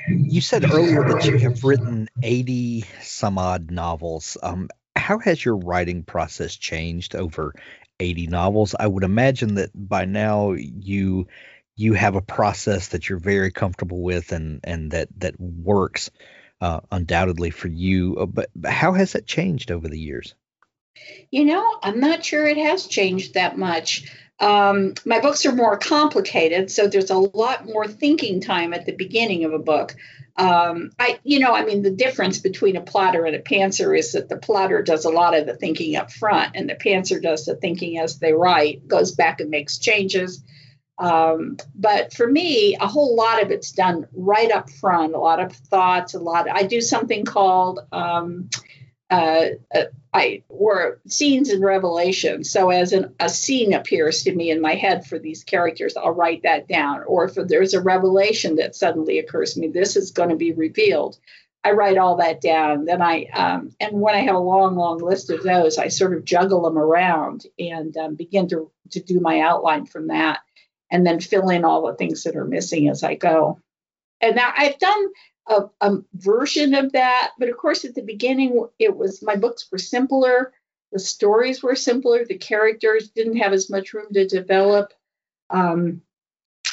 You 0.08 0.40
said 0.40 0.64
earlier 0.64 1.08
that 1.08 1.24
you 1.24 1.38
have 1.38 1.62
written 1.62 2.08
80 2.20 2.84
some 3.00 3.38
odd 3.38 3.70
novels. 3.70 4.36
Um, 4.42 4.68
how 4.96 5.20
has 5.20 5.44
your 5.44 5.58
writing 5.58 6.02
process 6.02 6.56
changed 6.56 7.14
over 7.14 7.54
80 8.00 8.26
novels? 8.26 8.74
I 8.76 8.88
would 8.88 9.04
imagine 9.04 9.54
that 9.54 9.70
by 9.72 10.04
now 10.04 10.54
you 10.54 11.28
you 11.76 11.92
have 11.92 12.16
a 12.16 12.22
process 12.22 12.88
that 12.88 13.08
you're 13.08 13.20
very 13.20 13.52
comfortable 13.52 14.02
with 14.02 14.32
and 14.32 14.58
and 14.64 14.90
that 14.90 15.08
that 15.18 15.38
works 15.38 16.10
uh, 16.60 16.80
undoubtedly 16.90 17.50
for 17.50 17.68
you. 17.68 18.16
Uh, 18.18 18.26
but, 18.26 18.50
but 18.54 18.72
how 18.72 18.92
has 18.92 19.12
that 19.12 19.26
changed 19.26 19.70
over 19.70 19.88
the 19.88 19.98
years? 19.98 20.34
You 21.30 21.44
know, 21.44 21.78
I'm 21.82 22.00
not 22.00 22.24
sure 22.24 22.46
it 22.46 22.56
has 22.56 22.86
changed 22.86 23.34
that 23.34 23.58
much. 23.58 24.10
Um, 24.38 24.94
my 25.04 25.20
books 25.20 25.46
are 25.46 25.52
more 25.52 25.78
complicated, 25.78 26.70
so 26.70 26.88
there's 26.88 27.10
a 27.10 27.18
lot 27.18 27.66
more 27.66 27.86
thinking 27.86 28.40
time 28.40 28.74
at 28.74 28.84
the 28.84 28.92
beginning 28.92 29.44
of 29.44 29.52
a 29.52 29.58
book. 29.58 29.96
Um, 30.36 30.90
I, 30.98 31.18
you 31.24 31.38
know, 31.38 31.54
I 31.54 31.64
mean, 31.64 31.82
the 31.82 31.90
difference 31.90 32.38
between 32.38 32.76
a 32.76 32.82
plotter 32.82 33.24
and 33.24 33.34
a 33.34 33.40
pantser 33.40 33.98
is 33.98 34.12
that 34.12 34.28
the 34.28 34.36
plotter 34.36 34.82
does 34.82 35.06
a 35.06 35.10
lot 35.10 35.34
of 35.34 35.46
the 35.46 35.56
thinking 35.56 35.96
up 35.96 36.12
front, 36.12 36.52
and 36.54 36.68
the 36.68 36.74
pantser 36.74 37.22
does 37.22 37.46
the 37.46 37.56
thinking 37.56 37.98
as 37.98 38.18
they 38.18 38.34
write, 38.34 38.86
goes 38.86 39.12
back 39.12 39.40
and 39.40 39.48
makes 39.48 39.78
changes. 39.78 40.42
Um, 40.98 41.58
but 41.74 42.14
for 42.14 42.26
me, 42.26 42.76
a 42.80 42.86
whole 42.86 43.16
lot 43.16 43.42
of 43.42 43.50
it's 43.50 43.72
done 43.72 44.06
right 44.14 44.50
up 44.50 44.70
front. 44.70 45.14
A 45.14 45.18
lot 45.18 45.40
of 45.40 45.52
thoughts, 45.52 46.14
a 46.14 46.18
lot. 46.18 46.48
I 46.50 46.62
do 46.62 46.80
something 46.80 47.24
called 47.24 47.80
um, 47.92 48.48
uh, 49.08 49.46
uh, 49.72 49.84
I 50.12 50.42
were 50.48 51.00
scenes 51.06 51.50
in 51.50 51.62
Revelation. 51.62 52.42
So 52.42 52.70
as 52.70 52.92
an, 52.92 53.14
a 53.20 53.28
scene 53.28 53.72
appears 53.72 54.24
to 54.24 54.34
me 54.34 54.50
in 54.50 54.60
my 54.60 54.74
head 54.74 55.06
for 55.06 55.18
these 55.18 55.44
characters, 55.44 55.96
I'll 55.96 56.10
write 56.10 56.42
that 56.42 56.66
down. 56.66 57.04
Or 57.06 57.24
if 57.24 57.34
there's 57.34 57.74
a 57.74 57.80
revelation 57.80 58.56
that 58.56 58.74
suddenly 58.74 59.18
occurs 59.18 59.54
to 59.54 59.60
me, 59.60 59.68
this 59.68 59.96
is 59.96 60.10
going 60.10 60.30
to 60.30 60.36
be 60.36 60.52
revealed. 60.52 61.18
I 61.62 61.72
write 61.72 61.98
all 61.98 62.16
that 62.16 62.40
down. 62.40 62.84
Then 62.84 63.02
I 63.02 63.24
um, 63.32 63.70
and 63.80 64.00
when 64.00 64.14
I 64.14 64.20
have 64.20 64.36
a 64.36 64.40
long, 64.40 64.76
long 64.76 64.98
list 64.98 65.30
of 65.30 65.42
those, 65.42 65.78
I 65.78 65.88
sort 65.88 66.16
of 66.16 66.24
juggle 66.24 66.62
them 66.62 66.78
around 66.78 67.44
and 67.58 67.96
um, 67.96 68.14
begin 68.14 68.48
to 68.48 68.70
to 68.92 69.00
do 69.00 69.20
my 69.20 69.40
outline 69.40 69.86
from 69.86 70.08
that, 70.08 70.40
and 70.96 71.06
then 71.06 71.20
fill 71.20 71.50
in 71.50 71.62
all 71.62 71.86
the 71.86 71.94
things 71.94 72.22
that 72.22 72.36
are 72.36 72.46
missing 72.46 72.88
as 72.88 73.04
I 73.04 73.16
go. 73.16 73.60
And 74.22 74.34
now 74.34 74.50
I've 74.56 74.78
done 74.78 75.06
a, 75.46 75.64
a 75.82 75.98
version 76.14 76.72
of 76.72 76.92
that. 76.92 77.32
But 77.38 77.50
of 77.50 77.58
course, 77.58 77.84
at 77.84 77.94
the 77.94 78.00
beginning, 78.00 78.66
it 78.78 78.96
was 78.96 79.22
my 79.22 79.36
books 79.36 79.68
were 79.70 79.76
simpler. 79.76 80.54
The 80.92 80.98
stories 80.98 81.62
were 81.62 81.74
simpler. 81.74 82.24
The 82.24 82.38
characters 82.38 83.10
didn't 83.10 83.36
have 83.36 83.52
as 83.52 83.68
much 83.68 83.92
room 83.92 84.06
to 84.14 84.26
develop. 84.26 84.94
Um, 85.50 86.00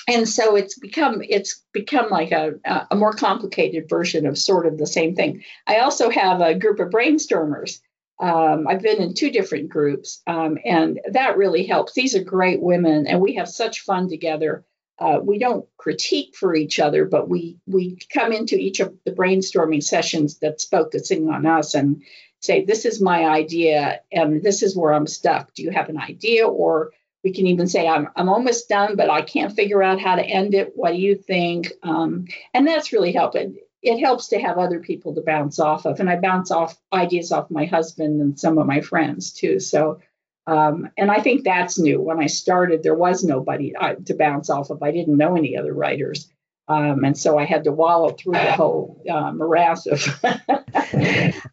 and 0.08 0.28
so 0.28 0.56
it's 0.56 0.80
become 0.80 1.22
it's 1.22 1.62
become 1.74 2.10
like 2.10 2.32
a, 2.32 2.54
a 2.90 2.96
more 2.96 3.12
complicated 3.12 3.90
version 3.90 4.26
of 4.26 4.38
sort 4.38 4.66
of 4.66 4.78
the 4.78 4.88
same 4.88 5.16
thing. 5.16 5.44
I 5.68 5.80
also 5.80 6.10
have 6.10 6.40
a 6.40 6.56
group 6.56 6.80
of 6.80 6.92
brainstormers. 6.92 7.82
Um, 8.24 8.68
I've 8.68 8.82
been 8.82 9.02
in 9.02 9.14
two 9.14 9.32
different 9.32 9.70
groups, 9.70 10.22
um, 10.26 10.58
and 10.64 11.00
that 11.12 11.38
really 11.38 11.66
helps. 11.66 11.94
These 11.94 12.16
are 12.16 12.24
great 12.24 12.62
women, 12.62 13.06
and 13.08 13.22
we 13.22 13.36
have 13.36 13.50
such 13.50 13.82
fun 13.82 14.10
together 14.10 14.66
uh, 15.00 15.20
we 15.22 15.40
don't 15.40 15.66
critique 15.78 16.36
for 16.36 16.56
each 16.56 16.80
other, 16.80 17.06
but 17.06 17.28
we 17.28 17.58
we 17.66 17.98
come 18.14 18.32
into 18.32 18.56
each 18.56 18.80
of 18.80 18.94
the 19.06 19.12
brainstorming 19.12 19.84
sessions 19.84 20.38
that's 20.38 20.66
focusing 20.66 21.30
on 21.30 21.46
us 21.46 21.74
and 21.74 22.04
say, 22.42 22.64
"This 22.64 22.86
is 22.86 23.02
my 23.02 23.26
idea, 23.26 24.02
and 24.12 24.44
this 24.44 24.62
is 24.62 24.76
where 24.76 24.94
I'm 24.94 25.08
stuck. 25.08 25.54
Do 25.56 25.64
you 25.64 25.72
have 25.72 25.90
an 25.90 25.98
idea?" 25.98 26.48
Or 26.48 26.92
we 27.24 27.34
can 27.34 27.48
even 27.48 27.68
say, 27.68 27.88
"I'm 27.88 28.08
I'm 28.16 28.30
almost 28.30 28.70
done, 28.70 28.96
but 28.96 29.10
I 29.10 29.24
can't 29.24 29.56
figure 29.56 29.82
out 29.82 30.00
how 30.00 30.16
to 30.16 30.24
end 30.24 30.54
it. 30.54 30.74
What 30.76 30.92
do 30.92 30.98
you 30.98 31.16
think?" 31.16 31.72
Um, 31.82 32.28
and 32.54 32.68
that's 32.68 32.94
really 32.94 33.14
helping. 33.14 33.58
It 33.84 34.00
helps 34.00 34.30
to 34.30 34.40
have 34.40 34.58
other 34.58 34.80
people 34.80 35.14
to 35.14 35.22
bounce 35.22 35.60
off 35.60 35.86
of, 35.86 36.00
and 36.00 36.10
I 36.10 36.16
bounce 36.16 36.52
off 36.52 36.76
ideas 36.92 37.32
off 37.32 37.52
my 37.52 37.66
husband 37.66 38.22
and 38.22 38.40
some 38.40 38.58
of 38.58 38.66
my 38.66 38.82
friends 38.82 39.32
too. 39.32 39.60
So 39.60 40.00
um, 40.46 40.90
and 40.98 41.10
I 41.10 41.22
think 41.22 41.44
that's 41.44 41.80
new. 41.80 42.02
When 42.02 42.20
I 42.20 42.28
started, 42.28 42.84
there 42.84 42.96
was 42.96 43.24
nobody 43.24 43.76
uh, 43.76 43.96
to 44.06 44.14
bounce 44.14 44.50
off 44.50 44.70
of. 44.70 44.84
I 44.84 44.92
didn't 44.92 45.18
know 45.18 45.36
any 45.36 45.58
other 45.58 45.74
writers. 45.74 46.30
Um, 46.68 47.04
and 47.04 47.18
so 47.18 47.38
I 47.38 47.44
had 47.44 47.66
to 47.66 47.74
wallow 47.74 48.12
through 48.12 48.34
the 48.34 48.54
whole 48.54 49.02
uh, 49.10 49.34
morass 49.34 49.86
of, 49.86 50.02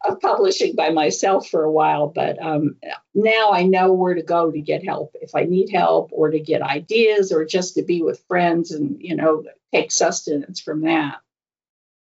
of 0.07 0.21
publishing 0.21 0.75
by 0.75 0.89
myself 0.89 1.49
for 1.49 1.63
a 1.63 1.71
while. 1.71 2.07
But 2.07 2.41
um, 2.41 2.77
now 3.13 3.51
I 3.51 3.63
know 3.63 3.91
where 3.91 4.13
to 4.13 4.23
go 4.23 4.51
to 4.51 4.61
get 4.61 4.85
help 4.85 5.15
if 5.21 5.35
I 5.35 5.43
need 5.43 5.69
help 5.69 6.11
or 6.13 6.29
to 6.31 6.39
get 6.39 6.61
ideas 6.61 7.33
or 7.33 7.43
just 7.43 7.75
to 7.75 7.83
be 7.83 8.01
with 8.01 8.23
friends 8.27 8.71
and, 8.71 9.01
you 9.01 9.17
know, 9.17 9.43
take 9.73 9.91
sustenance 9.91 10.61
from 10.61 10.81
that. 10.81 11.17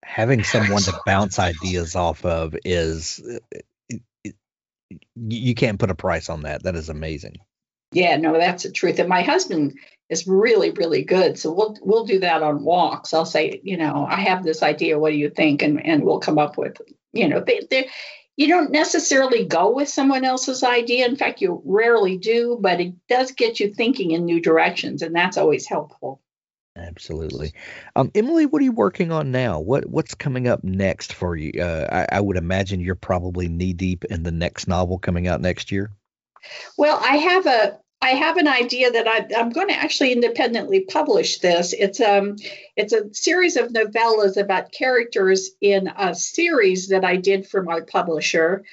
Having 0.04 0.44
someone 0.44 0.82
to 0.82 1.00
bounce 1.06 1.38
ideas 1.38 1.96
off 1.96 2.24
of 2.24 2.54
is 2.64 3.20
uh, 3.24 3.58
you 5.16 5.54
can't 5.54 5.78
put 5.78 5.90
a 5.90 5.94
price 5.94 6.28
on 6.28 6.42
that. 6.42 6.64
That 6.64 6.76
is 6.76 6.88
amazing. 6.88 7.36
Yeah, 7.92 8.16
no, 8.16 8.32
that's 8.38 8.62
the 8.62 8.70
truth. 8.70 8.98
And 8.98 9.08
my 9.08 9.22
husband 9.22 9.78
is 10.08 10.26
really, 10.26 10.70
really 10.70 11.04
good. 11.04 11.38
So 11.38 11.52
we'll 11.52 11.76
we'll 11.82 12.04
do 12.06 12.20
that 12.20 12.42
on 12.42 12.64
walks. 12.64 13.12
I'll 13.12 13.26
say, 13.26 13.60
you 13.62 13.76
know, 13.76 14.06
I 14.08 14.20
have 14.20 14.42
this 14.42 14.62
idea. 14.62 14.98
What 14.98 15.10
do 15.10 15.16
you 15.16 15.30
think? 15.30 15.62
And 15.62 15.84
and 15.84 16.02
we'll 16.02 16.20
come 16.20 16.38
up 16.38 16.56
with, 16.56 16.80
you 17.12 17.28
know, 17.28 17.40
they, 17.40 17.60
they 17.70 17.90
you 18.36 18.48
don't 18.48 18.70
necessarily 18.70 19.44
go 19.44 19.70
with 19.70 19.90
someone 19.90 20.24
else's 20.24 20.62
idea. 20.62 21.06
In 21.06 21.16
fact, 21.16 21.42
you 21.42 21.60
rarely 21.64 22.16
do, 22.16 22.58
but 22.60 22.80
it 22.80 22.94
does 23.08 23.32
get 23.32 23.60
you 23.60 23.72
thinking 23.72 24.12
in 24.12 24.24
new 24.24 24.40
directions, 24.40 25.02
and 25.02 25.14
that's 25.14 25.36
always 25.36 25.66
helpful. 25.66 26.20
Absolutely, 26.74 27.52
um, 27.96 28.10
Emilie. 28.14 28.46
What 28.46 28.62
are 28.62 28.64
you 28.64 28.72
working 28.72 29.12
on 29.12 29.30
now? 29.30 29.60
What 29.60 29.88
what's 29.90 30.14
coming 30.14 30.48
up 30.48 30.64
next 30.64 31.12
for 31.12 31.36
you? 31.36 31.52
Uh, 31.60 32.06
I, 32.10 32.16
I 32.16 32.20
would 32.20 32.38
imagine 32.38 32.80
you're 32.80 32.94
probably 32.94 33.48
knee 33.48 33.74
deep 33.74 34.06
in 34.06 34.22
the 34.22 34.32
next 34.32 34.66
novel 34.66 34.98
coming 34.98 35.28
out 35.28 35.42
next 35.42 35.70
year. 35.70 35.92
Well, 36.78 36.98
I 37.02 37.16
have 37.16 37.46
a 37.46 37.78
I 38.02 38.10
have 38.10 38.36
an 38.36 38.48
idea 38.48 38.90
that 38.90 39.06
I, 39.06 39.38
am 39.38 39.50
going 39.50 39.68
to 39.68 39.76
actually 39.76 40.12
independently 40.12 40.80
publish 40.80 41.38
this. 41.38 41.72
It's 41.72 42.00
um 42.00 42.36
it's 42.76 42.92
a 42.92 43.14
series 43.14 43.56
of 43.56 43.68
novellas 43.68 44.36
about 44.36 44.72
characters 44.72 45.50
in 45.60 45.88
a 45.88 46.14
series 46.14 46.88
that 46.88 47.04
I 47.04 47.16
did 47.16 47.46
for 47.46 47.62
my 47.62 47.80
publisher. 47.80 48.64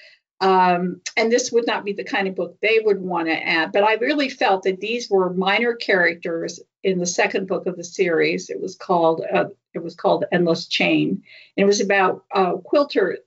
Um, 0.41 1.01
and 1.17 1.31
this 1.31 1.51
would 1.51 1.67
not 1.67 1.83
be 1.83 1.93
the 1.93 2.03
kind 2.03 2.27
of 2.27 2.35
book 2.35 2.57
they 2.61 2.79
would 2.81 3.01
want 3.01 3.27
to 3.27 3.33
add, 3.33 3.73
but 3.73 3.83
I 3.83 3.95
really 3.95 4.29
felt 4.29 4.63
that 4.63 4.79
these 4.79 5.09
were 5.09 5.33
minor 5.33 5.75
characters 5.75 6.61
in 6.81 6.97
the 6.97 7.05
second 7.05 7.47
book 7.47 7.65
of 7.65 7.75
the 7.75 7.83
series. 7.83 8.49
It 8.49 8.61
was 8.61 8.75
called 8.75 9.21
uh, 9.21 9.45
it 9.73 9.83
was 9.83 9.95
called 9.95 10.25
Endless 10.31 10.67
Chain, 10.67 11.23
and 11.57 11.63
it 11.63 11.65
was 11.65 11.81
about 11.81 12.23
uh, 12.33 12.53
quilter. 12.53 13.17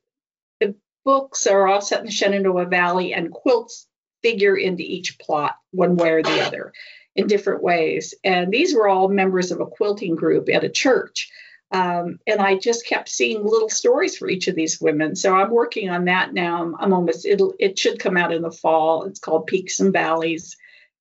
The 0.60 0.74
books 1.04 1.46
are 1.46 1.68
all 1.68 1.82
set 1.82 2.00
in 2.00 2.06
the 2.06 2.12
Shenandoah 2.12 2.66
Valley, 2.66 3.12
and 3.12 3.30
quilts 3.30 3.86
figure 4.22 4.56
into 4.56 4.82
each 4.82 5.18
plot 5.18 5.56
one 5.70 5.96
way 5.96 6.10
or 6.12 6.22
the 6.22 6.40
other 6.40 6.72
in 7.14 7.26
different 7.26 7.62
ways. 7.62 8.14
And 8.24 8.50
these 8.50 8.74
were 8.74 8.88
all 8.88 9.08
members 9.08 9.50
of 9.50 9.60
a 9.60 9.66
quilting 9.66 10.16
group 10.16 10.48
at 10.48 10.64
a 10.64 10.68
church. 10.68 11.30
Um, 11.72 12.18
and 12.26 12.40
I 12.40 12.58
just 12.58 12.86
kept 12.86 13.08
seeing 13.08 13.42
little 13.44 13.70
stories 13.70 14.18
for 14.18 14.28
each 14.28 14.46
of 14.46 14.54
these 14.54 14.78
women. 14.80 15.16
So 15.16 15.34
I'm 15.34 15.50
working 15.50 15.88
on 15.88 16.04
that 16.04 16.34
now. 16.34 16.62
I'm, 16.62 16.76
I'm 16.78 16.92
almost 16.92 17.24
it'll 17.24 17.54
it 17.58 17.78
should 17.78 17.98
come 17.98 18.18
out 18.18 18.32
in 18.32 18.42
the 18.42 18.52
fall. 18.52 19.04
It's 19.04 19.20
called 19.20 19.46
Peaks 19.46 19.80
and 19.80 19.92
Valleys, 19.92 20.56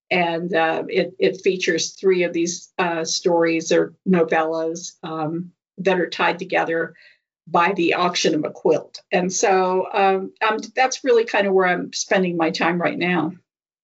and 0.10 0.54
uh, 0.56 0.84
it 0.88 1.14
it 1.20 1.42
features 1.42 1.92
three 1.92 2.24
of 2.24 2.32
these 2.32 2.72
uh, 2.78 3.04
stories 3.04 3.74
or 3.74 3.94
novellas 4.08 4.94
um, 5.04 5.52
that 5.80 6.00
are 6.00 6.10
tied 6.10 6.40
together 6.40 6.96
by 7.48 7.74
the 7.74 7.96
auction 7.96 8.34
of 8.34 8.46
a 8.46 8.50
quilt. 8.50 9.02
And 9.12 9.32
so 9.32 9.88
um, 9.92 10.32
that's 10.74 11.04
really 11.04 11.26
kind 11.26 11.48
of 11.48 11.54
where 11.54 11.68
I'm 11.68 11.92
spending 11.92 12.38
my 12.38 12.52
time 12.52 12.82
right 12.82 12.98
now. 12.98 13.34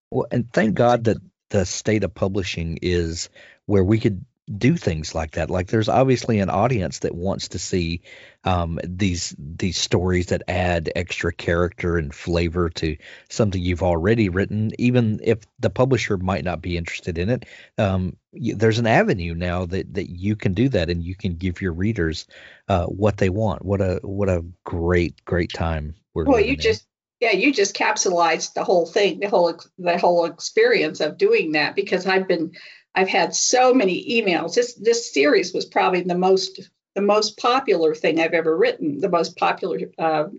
Well, 0.10 0.28
and 0.32 0.52
thank 0.54 0.76
God 0.76 1.06
that 1.06 1.17
the 1.50 1.65
state 1.65 2.06
of 2.06 2.13
publishing 2.13 2.80
is 2.82 3.30
where 3.65 3.84
we 3.84 4.00
could 4.00 4.23
do 4.56 4.78
things 4.78 5.14
like 5.14 5.32
that. 5.32 5.50
Like 5.50 5.68
there's 5.68 5.90
obviously 5.90 6.40
an 6.40 6.50
audience 6.50 7.00
that 7.00 7.14
wants 7.14 7.50
to 7.50 7.60
see 7.60 8.02
um, 8.44 8.80
these 8.84 9.36
these 9.38 9.78
stories 9.78 10.28
that 10.28 10.44
add 10.48 10.92
extra 10.96 11.34
character 11.34 11.98
and 11.98 12.14
flavor 12.14 12.70
to 12.70 12.96
something 13.30 13.62
you've 13.62 13.84
already 13.84 14.30
written, 14.30 14.72
even 14.78 15.20
if 15.24 15.40
the 15.60 15.70
publisher 15.70 16.18
might 16.18 16.46
not 16.46 16.62
be 16.62 16.78
interested 16.78 17.18
in 17.18 17.30
it. 17.30 17.46
Um, 17.78 18.16
there's 18.34 18.80
an 18.80 18.88
avenue 18.88 19.34
now 19.34 19.66
that 19.66 19.94
that 19.96 20.10
you 20.10 20.36
can 20.36 20.54
do 20.54 20.70
that, 20.70 20.90
and 20.90 21.04
you 21.04 21.16
can 21.16 21.36
give 21.36 21.62
your 21.62 21.74
readers 21.74 22.26
uh, 22.70 22.86
what 22.86 23.18
they 23.18 23.30
want. 23.30 23.66
What 23.66 23.82
a 23.82 24.00
what 24.04 24.30
a 24.30 24.46
great 24.64 25.26
great 25.26 25.52
time 25.52 25.96
we're. 26.14 26.24
Well, 26.24 26.40
you 26.40 26.54
in. 26.54 26.60
just 26.60 26.88
yeah 27.20 27.32
you 27.32 27.52
just 27.54 27.76
capsulized 27.76 28.54
the 28.54 28.64
whole 28.64 28.86
thing 28.86 29.20
the 29.20 29.30
whole 29.30 29.60
the 29.78 29.98
whole 29.98 30.26
experience 30.26 31.02
of 31.02 31.18
doing 31.18 31.54
that 31.54 31.76
because 31.76 32.06
i've 32.06 32.28
been 32.28 32.52
I've 32.98 33.08
had 33.08 33.36
so 33.36 33.76
many 33.76 34.04
emails. 34.20 34.56
This 34.56 34.74
this 34.74 35.14
series 35.14 35.54
was 35.54 35.66
probably 35.66 36.02
the 36.02 36.18
most 36.18 36.60
the 36.96 37.02
most 37.02 37.38
popular 37.38 37.94
thing 37.94 38.20
I've 38.20 38.34
ever 38.34 38.58
written, 38.58 39.00
the 39.00 39.10
most 39.10 39.38
popular 39.38 39.78
uh, 40.00 40.30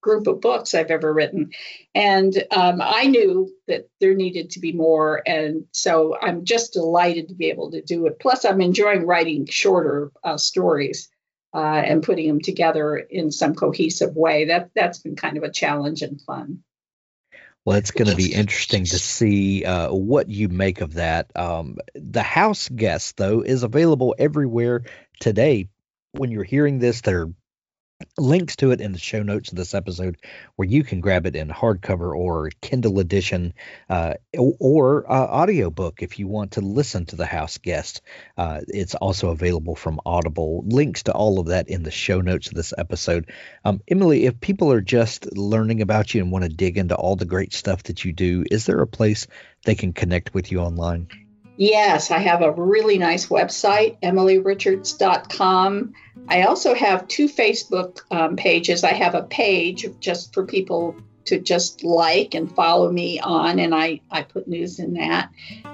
group 0.00 0.26
of 0.26 0.40
books 0.40 0.74
I've 0.74 0.90
ever 0.90 1.14
written, 1.14 1.50
and 1.94 2.34
um, 2.50 2.80
I 2.82 3.06
knew 3.06 3.48
that 3.68 3.88
there 4.00 4.14
needed 4.14 4.50
to 4.50 4.60
be 4.60 4.72
more, 4.72 5.22
and 5.26 5.66
so 5.70 6.18
I'm 6.20 6.44
just 6.44 6.72
delighted 6.72 7.28
to 7.28 7.36
be 7.36 7.50
able 7.50 7.70
to 7.70 7.82
do 7.82 8.06
it. 8.06 8.18
Plus, 8.18 8.44
I'm 8.44 8.60
enjoying 8.60 9.06
writing 9.06 9.46
shorter 9.46 10.10
uh, 10.24 10.36
stories. 10.36 11.08
Uh, 11.54 11.82
and 11.82 12.02
putting 12.02 12.28
them 12.28 12.42
together 12.42 12.96
in 12.96 13.30
some 13.30 13.54
cohesive 13.54 14.14
way. 14.14 14.44
That 14.44 14.68
that's 14.74 14.98
been 14.98 15.16
kind 15.16 15.38
of 15.38 15.44
a 15.44 15.50
challenge 15.50 16.02
and 16.02 16.20
fun. 16.20 16.62
Well, 17.68 17.76
it's 17.76 17.90
going 17.90 18.08
to 18.08 18.16
be 18.16 18.32
interesting 18.34 18.86
to 18.86 18.98
see 18.98 19.62
uh, 19.62 19.92
what 19.92 20.30
you 20.30 20.48
make 20.48 20.80
of 20.80 20.94
that. 20.94 21.30
Um, 21.36 21.76
the 21.94 22.22
house 22.22 22.66
guest, 22.70 23.18
though, 23.18 23.42
is 23.42 23.62
available 23.62 24.14
everywhere 24.18 24.84
today. 25.20 25.68
When 26.12 26.30
you're 26.30 26.44
hearing 26.44 26.78
this, 26.78 27.02
they're 27.02 27.28
links 28.16 28.56
to 28.56 28.70
it 28.70 28.80
in 28.80 28.92
the 28.92 28.98
show 28.98 29.22
notes 29.22 29.50
of 29.50 29.56
this 29.56 29.74
episode 29.74 30.16
where 30.54 30.68
you 30.68 30.84
can 30.84 31.00
grab 31.00 31.26
it 31.26 31.34
in 31.34 31.48
hardcover 31.48 32.16
or 32.16 32.50
kindle 32.60 33.00
edition 33.00 33.54
uh, 33.90 34.14
or, 34.36 35.10
uh, 35.10 35.26
audiobook 35.26 36.02
if 36.02 36.18
you 36.18 36.28
want 36.28 36.52
to 36.52 36.60
listen 36.60 37.06
to 37.06 37.16
the 37.16 37.26
house 37.26 37.58
guest. 37.58 38.02
Uh, 38.36 38.60
it's 38.68 38.94
also 38.94 39.30
available 39.30 39.74
from 39.74 40.00
audible. 40.06 40.62
Links 40.66 41.04
to 41.04 41.12
all 41.12 41.40
of 41.40 41.46
that 41.46 41.68
in 41.68 41.82
the 41.82 41.90
show 41.90 42.20
notes 42.20 42.48
of 42.48 42.54
this 42.54 42.72
episode. 42.76 43.32
Um, 43.64 43.80
emilie 43.88 44.26
if 44.26 44.40
people 44.40 44.72
are 44.72 44.80
just 44.80 45.36
learning 45.36 45.82
about 45.82 46.14
you 46.14 46.22
and 46.22 46.30
want 46.30 46.44
to 46.44 46.48
dig 46.48 46.78
into 46.78 46.94
all 46.94 47.16
the 47.16 47.24
great 47.24 47.52
stuff 47.52 47.82
that 47.84 48.04
you 48.04 48.12
do 48.12 48.44
is 48.48 48.66
there 48.66 48.80
a 48.80 48.86
place 48.86 49.26
they 49.64 49.74
can 49.74 49.92
connect 49.92 50.34
with 50.34 50.52
you 50.52 50.60
online 50.60 51.08
Yes, 51.58 52.12
I 52.12 52.18
have 52.18 52.40
a 52.40 52.52
really 52.52 52.98
nice 52.98 53.26
website, 53.26 54.00
emilierichards.com. 54.00 55.92
I 56.28 56.42
also 56.42 56.72
have 56.72 57.08
two 57.08 57.28
Facebook 57.28 58.02
um, 58.12 58.36
pages. 58.36 58.84
I 58.84 58.92
have 58.92 59.16
a 59.16 59.24
page 59.24 59.84
just 59.98 60.32
for 60.32 60.46
people 60.46 60.94
to 61.24 61.40
just 61.40 61.82
like 61.82 62.34
and 62.34 62.54
follow 62.54 62.92
me 62.92 63.18
on, 63.18 63.58
and 63.58 63.74
I, 63.74 64.00
I 64.08 64.22
put 64.22 64.46
news 64.46 64.78
in 64.78 64.94
that. 64.94 65.30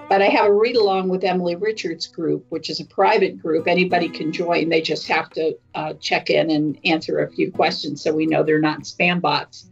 But 0.09 0.23
I 0.23 0.29
have 0.29 0.47
a 0.47 0.53
read 0.53 0.77
along 0.77 1.11
with 1.11 1.23
Emilie 1.23 1.57
Richards 1.57 2.07
group, 2.07 2.47
which 2.49 2.71
is 2.71 2.81
a 2.81 2.87
private 2.87 3.39
group. 3.39 3.69
Anybody 3.69 4.09
can 4.09 4.33
join. 4.33 4.71
They 4.71 4.81
just 4.81 5.07
have 5.09 5.29
to 5.31 5.59
uh, 5.75 5.93
check 6.01 6.31
in 6.31 6.51
and 6.51 6.79
answer 6.87 7.19
a 7.19 7.31
few 7.31 7.53
questions 7.53 8.03
so 8.03 8.15
we 8.15 8.25
know 8.25 8.43
they're 8.43 8.59
not 8.59 8.85
spam 8.85 9.21
bots. 9.21 9.69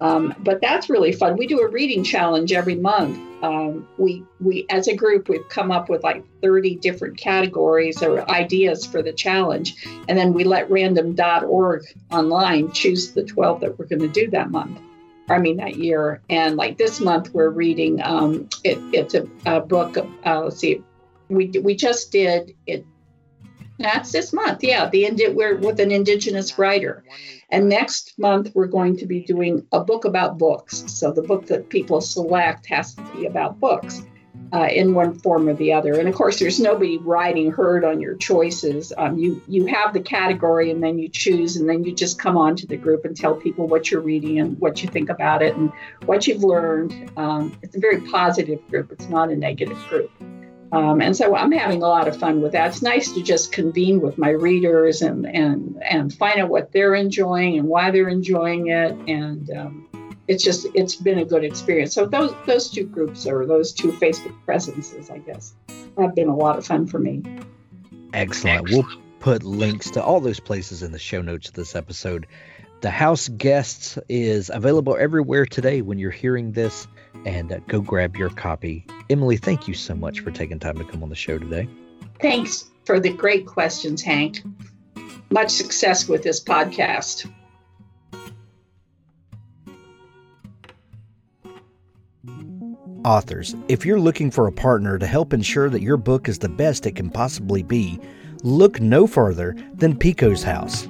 Um, 0.00 0.34
but 0.38 0.60
that's 0.62 0.88
really 0.88 1.12
fun. 1.12 1.36
We 1.36 1.46
do 1.46 1.60
a 1.60 1.68
reading 1.68 2.04
challenge 2.04 2.52
every 2.52 2.74
month. 2.74 3.18
Um, 3.42 3.86
we 3.98 4.24
we 4.40 4.66
as 4.70 4.88
a 4.88 4.94
group 4.94 5.28
we've 5.28 5.48
come 5.48 5.70
up 5.70 5.88
with 5.88 6.02
like 6.02 6.24
30 6.42 6.76
different 6.76 7.18
categories 7.18 8.02
or 8.02 8.28
ideas 8.30 8.86
for 8.86 9.02
the 9.02 9.12
challenge, 9.12 9.86
and 10.08 10.18
then 10.18 10.32
we 10.32 10.44
let 10.44 10.70
random.org 10.70 11.84
online 12.10 12.72
choose 12.72 13.12
the 13.12 13.24
12 13.24 13.60
that 13.60 13.78
we're 13.78 13.86
going 13.86 14.00
to 14.00 14.08
do 14.08 14.30
that 14.30 14.50
month. 14.50 14.80
I 15.28 15.38
mean 15.38 15.58
that 15.58 15.76
year. 15.76 16.20
And 16.28 16.56
like 16.56 16.76
this 16.76 17.00
month 17.00 17.32
we're 17.32 17.50
reading. 17.50 18.02
Um, 18.02 18.48
it, 18.64 18.78
it's 18.92 19.14
a, 19.14 19.28
a 19.46 19.60
book. 19.60 19.96
Uh, 20.24 20.40
let's 20.40 20.58
see, 20.58 20.82
we 21.28 21.48
we 21.62 21.76
just 21.76 22.10
did 22.10 22.54
it. 22.66 22.86
That's 23.78 24.12
this 24.12 24.32
month. 24.32 24.62
Yeah, 24.62 24.90
the 24.90 25.06
Indi- 25.06 25.28
we're 25.28 25.56
with 25.56 25.80
an 25.80 25.90
indigenous 25.90 26.58
writer. 26.58 27.02
And 27.50 27.68
next 27.68 28.18
month, 28.18 28.52
we're 28.54 28.66
going 28.66 28.96
to 28.98 29.06
be 29.06 29.20
doing 29.20 29.66
a 29.72 29.80
book 29.80 30.04
about 30.04 30.38
books. 30.38 30.84
So 30.86 31.12
the 31.12 31.22
book 31.22 31.46
that 31.46 31.68
people 31.68 32.00
select 32.00 32.66
has 32.66 32.94
to 32.94 33.02
be 33.14 33.26
about 33.26 33.58
books 33.58 34.02
uh, 34.52 34.68
in 34.70 34.94
one 34.94 35.18
form 35.18 35.48
or 35.48 35.54
the 35.54 35.72
other. 35.72 35.98
And 35.98 36.08
of 36.08 36.14
course, 36.14 36.38
there's 36.38 36.60
nobody 36.60 36.98
riding 36.98 37.52
herd 37.52 37.84
on 37.84 38.00
your 38.00 38.16
choices. 38.16 38.92
Um, 38.96 39.18
you 39.18 39.42
you 39.46 39.66
have 39.66 39.92
the 39.92 40.00
category, 40.00 40.70
and 40.70 40.82
then 40.82 40.98
you 40.98 41.08
choose, 41.08 41.56
and 41.56 41.68
then 41.68 41.84
you 41.84 41.94
just 41.94 42.18
come 42.18 42.36
on 42.36 42.56
to 42.56 42.66
the 42.66 42.76
group 42.76 43.04
and 43.04 43.16
tell 43.16 43.34
people 43.34 43.66
what 43.66 43.90
you're 43.90 44.00
reading 44.00 44.38
and 44.40 44.58
what 44.58 44.82
you 44.82 44.88
think 44.88 45.08
about 45.08 45.42
it 45.42 45.56
and 45.56 45.72
what 46.06 46.26
you've 46.26 46.42
learned. 46.42 47.12
Um, 47.16 47.56
it's 47.62 47.76
a 47.76 47.80
very 47.80 48.00
positive 48.00 48.66
group. 48.68 48.92
It's 48.92 49.08
not 49.08 49.30
a 49.30 49.36
negative 49.36 49.78
group. 49.88 50.10
Um, 50.72 51.00
and 51.00 51.16
so 51.16 51.34
I'm 51.34 51.50
having 51.52 51.82
a 51.82 51.86
lot 51.86 52.06
of 52.06 52.16
fun 52.16 52.42
with 52.42 52.52
that. 52.52 52.68
It's 52.68 52.82
nice 52.82 53.12
to 53.12 53.22
just 53.22 53.50
convene 53.50 54.00
with 54.00 54.18
my 54.18 54.30
readers 54.30 55.02
and 55.02 55.26
and 55.26 55.82
and 55.82 56.14
find 56.14 56.40
out 56.40 56.48
what 56.48 56.70
they're 56.72 56.94
enjoying 56.94 57.58
and 57.58 57.66
why 57.66 57.90
they're 57.90 58.08
enjoying 58.08 58.68
it. 58.68 58.92
And 59.08 59.50
um, 59.50 59.88
it's 60.28 60.44
just 60.44 60.66
it's 60.74 60.94
been 60.94 61.18
a 61.18 61.24
good 61.24 61.42
experience. 61.42 61.92
So 61.92 62.06
those 62.06 62.32
those 62.46 62.70
two 62.70 62.84
groups 62.84 63.26
or 63.26 63.46
those 63.46 63.72
two 63.72 63.90
Facebook 63.92 64.34
presences, 64.44 65.10
I 65.10 65.18
guess, 65.18 65.54
have 65.98 66.14
been 66.14 66.28
a 66.28 66.36
lot 66.36 66.56
of 66.56 66.64
fun 66.64 66.86
for 66.86 67.00
me. 67.00 67.22
Excellent. 68.12 68.70
We'll 68.70 68.86
put 69.18 69.42
links 69.42 69.90
to 69.92 70.02
all 70.02 70.20
those 70.20 70.40
places 70.40 70.84
in 70.84 70.92
the 70.92 70.98
show 70.98 71.20
notes 71.20 71.48
of 71.48 71.54
this 71.54 71.74
episode. 71.74 72.28
The 72.80 72.90
House 72.90 73.28
Guests 73.28 73.98
is 74.08 74.50
available 74.52 74.96
everywhere 74.96 75.46
today 75.46 75.82
when 75.82 75.98
you're 75.98 76.10
hearing 76.10 76.52
this 76.52 76.86
and 77.24 77.52
uh, 77.52 77.58
go 77.68 77.80
grab 77.80 78.16
your 78.16 78.30
copy. 78.30 78.86
Emilie, 79.08 79.36
thank 79.36 79.68
you 79.68 79.74
so 79.74 79.94
much 79.94 80.20
for 80.20 80.30
taking 80.30 80.58
time 80.58 80.78
to 80.78 80.84
come 80.84 81.02
on 81.02 81.08
the 81.08 81.16
show 81.16 81.38
today. 81.38 81.68
Thanks 82.20 82.70
for 82.84 83.00
the 83.00 83.12
great 83.12 83.46
questions, 83.46 84.02
Hank. 84.02 84.42
Much 85.30 85.50
success 85.50 86.08
with 86.08 86.22
this 86.22 86.42
podcast. 86.42 87.30
Authors, 93.04 93.54
if 93.68 93.86
you're 93.86 94.00
looking 94.00 94.30
for 94.30 94.46
a 94.46 94.52
partner 94.52 94.98
to 94.98 95.06
help 95.06 95.32
ensure 95.32 95.70
that 95.70 95.80
your 95.80 95.96
book 95.96 96.28
is 96.28 96.38
the 96.38 96.48
best 96.48 96.84
it 96.84 96.96
can 96.96 97.08
possibly 97.08 97.62
be, 97.62 97.98
look 98.42 98.80
no 98.80 99.06
further 99.06 99.56
than 99.72 99.96
Pikko's 99.96 100.42
House. 100.42 100.86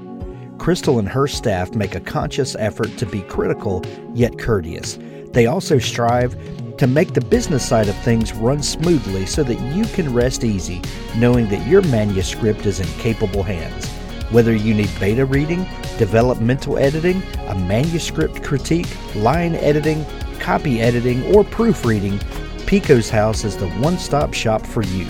Crystal 0.59 0.99
and 0.99 1.09
her 1.09 1.29
staff 1.29 1.75
make 1.75 1.95
a 1.95 2.01
conscious 2.01 2.57
effort 2.59 2.97
to 2.99 3.07
be 3.07 3.23
critical 3.23 3.83
yet 4.13 4.39
courteous 4.39 4.99
they 5.33 5.47
also 5.47 5.79
strive 5.79 6.37
to 6.77 6.87
make 6.87 7.13
the 7.13 7.21
business 7.21 7.67
side 7.67 7.89
of 7.89 7.97
things 7.99 8.33
run 8.33 8.63
smoothly 8.63 9.27
so 9.27 9.43
that 9.43 9.61
you 9.75 9.85
can 9.85 10.13
rest 10.13 10.45
easy 10.45 10.81
knowing 11.17 11.49
that 11.49 11.67
your 11.67 11.83
manuscript 11.83 12.67
is 12.67 12.81
in 12.81 12.87
capable 12.99 13.43
hands. 13.43 13.87
Whether 14.31 14.55
you 14.55 14.75
need 14.75 14.91
beta 15.01 15.25
reading, 15.27 15.67
developmental 15.99 16.79
editing, 16.79 17.23
a 17.49 17.55
manuscript 17.55 18.43
critique, 18.45 18.89
line 19.17 19.57
editing, 19.57 20.07
copy 20.39 20.81
editing, 20.81 21.23
or 21.35 21.45
proofreading, 21.45 22.19
Pikko's 22.67 23.11
House 23.11 23.45
is 23.45 23.57
the 23.57 23.69
one 23.71 23.99
stop 23.99 24.33
shop 24.33 24.65
for 24.65 24.83
you. 24.83 25.07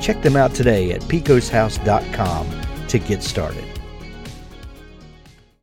Check 0.00 0.22
them 0.22 0.36
out 0.36 0.54
today 0.54 0.92
at 0.92 1.02
pikkoshouse.com 1.02 2.86
to 2.88 2.98
get 2.98 3.22
started. 3.22 3.71